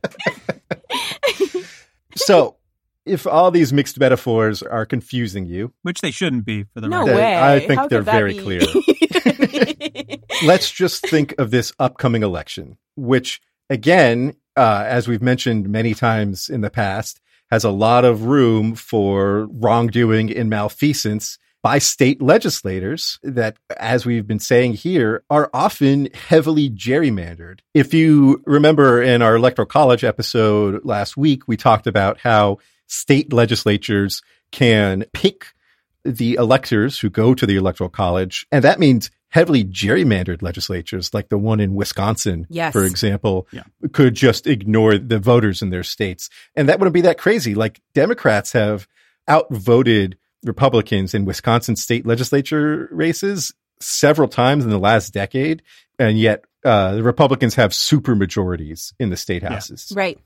[2.14, 2.56] So,
[3.04, 7.00] if all these mixed metaphors are confusing you, Which they shouldn't be for the No
[7.00, 7.16] record.
[7.16, 7.36] way.
[7.38, 8.40] I think How they're very be?
[8.40, 8.60] clear.
[10.44, 13.40] let's just think of this upcoming election, which,
[13.70, 18.74] again, uh, as we've mentioned many times in the past, has a lot of room
[18.74, 26.08] for wrongdoing and malfeasance by state legislators that, as we've been saying here, are often
[26.12, 27.60] heavily gerrymandered.
[27.72, 32.58] If you remember in our electoral college episode last week, we talked about how
[32.92, 34.20] state legislatures
[34.50, 35.46] can pick
[36.04, 38.46] the electors who go to the electoral college.
[38.52, 42.72] And that means heavily gerrymandered legislatures, like the one in Wisconsin, Yes.
[42.74, 43.62] for example, Yeah.
[43.92, 46.28] could just ignore the voters in their states.
[46.54, 47.54] And that wouldn't be that crazy.
[47.54, 48.86] Like Democrats have
[49.30, 55.62] outvoted Republicans in Wisconsin state legislature races several times in the last decade.
[55.98, 59.92] And yet, uh, the Republicans have super majorities in the state houses.
[59.96, 60.18] right.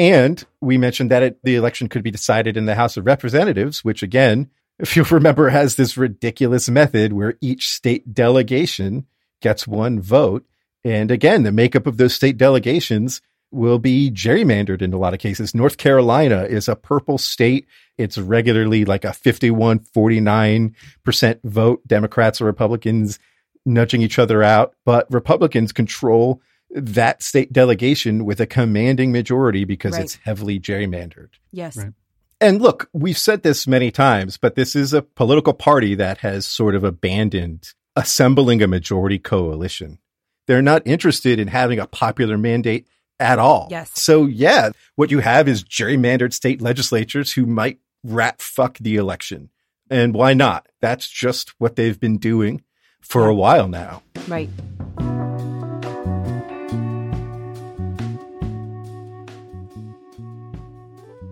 [0.00, 3.84] And we mentioned that it, the election could be decided in the House of Representatives,
[3.84, 4.48] which again,
[4.78, 9.04] if you remember, has this ridiculous method where each state delegation
[9.42, 10.46] gets one vote.
[10.84, 13.20] And again, the makeup of those state delegations
[13.50, 15.54] will be gerrymandered in a lot of cases.
[15.54, 17.66] North Carolina is a purple state.
[17.98, 21.86] It's regularly like a 51, 49% vote.
[21.86, 23.18] Democrats or Republicans
[23.66, 26.40] nudging each other out, but Republicans control
[26.72, 30.02] that state delegation with a commanding majority because Right.
[30.02, 31.30] it's heavily gerrymandered.
[31.52, 31.76] Yes.
[31.76, 31.92] Right.
[32.40, 36.46] And look, we've said this many times, but this is a political party that has
[36.46, 39.98] sort of abandoned assembling a majority coalition.
[40.46, 42.86] They're not interested in having a popular mandate
[43.18, 43.68] at all.
[43.70, 43.90] Yes.
[43.94, 49.50] So yeah, what you have is gerrymandered state legislatures who might rat fuck the election.
[49.90, 50.66] And why not?
[50.80, 52.62] That's just what they've been doing
[53.00, 54.02] for a while now.
[54.28, 54.48] Right.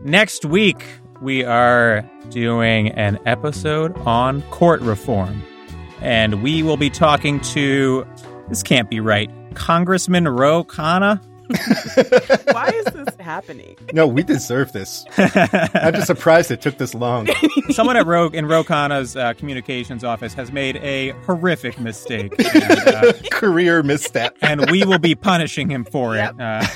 [0.09, 0.83] Next week,
[1.21, 2.01] we are
[2.31, 5.43] doing an episode on court reform.
[6.01, 8.07] And we will be talking to,
[8.49, 11.21] this can't be right, Congressman Ro Khanna.
[12.55, 13.77] Why is this happening?
[13.93, 15.05] No, we deserve this.
[15.19, 17.29] I'm just surprised it took this long.
[17.71, 22.33] Someone at Rogue in Ro Khanna's uh, communications office has made a horrific mistake.
[22.55, 24.39] And, uh, Career misstep.
[24.41, 26.33] and we will be punishing him for it.
[26.41, 26.67] Uh,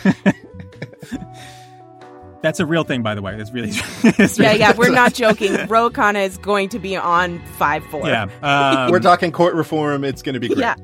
[2.43, 3.37] that's a real thing, by the way.
[3.37, 3.69] It's really,
[4.03, 5.55] it's Yeah, really- yeah, we're not joking.
[5.69, 8.07] Ro Khanna is going to be on 5 4.
[8.07, 8.27] yeah.
[8.43, 10.05] Um, We're talking court reform.
[10.05, 10.59] It's going to be great.
[10.59, 10.75] Yeah.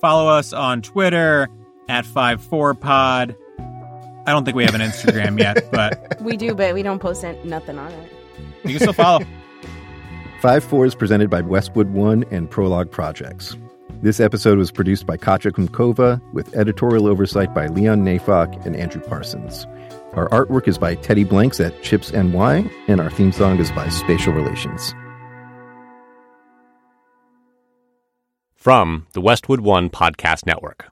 [0.00, 1.48] follow us on Twitter
[1.88, 3.34] at five four pod.
[3.58, 7.24] I don't think we have an Instagram yet, but We do, but we don't post
[7.44, 8.10] nothing on it.
[8.64, 9.24] you can still follow.
[10.42, 13.56] 5 4 is presented by Westwood One and Prologue Projects.
[14.02, 19.00] This episode was produced by Katja Kumkova with editorial oversight by Leon Neyfakh and Andrew
[19.00, 19.66] Parsons.
[20.16, 23.86] Our artwork is by Teddy Blanks at Chips NY, and our theme song is by
[23.90, 24.94] Spatial Relations.
[28.54, 30.90] From the Westwood One Podcast Network.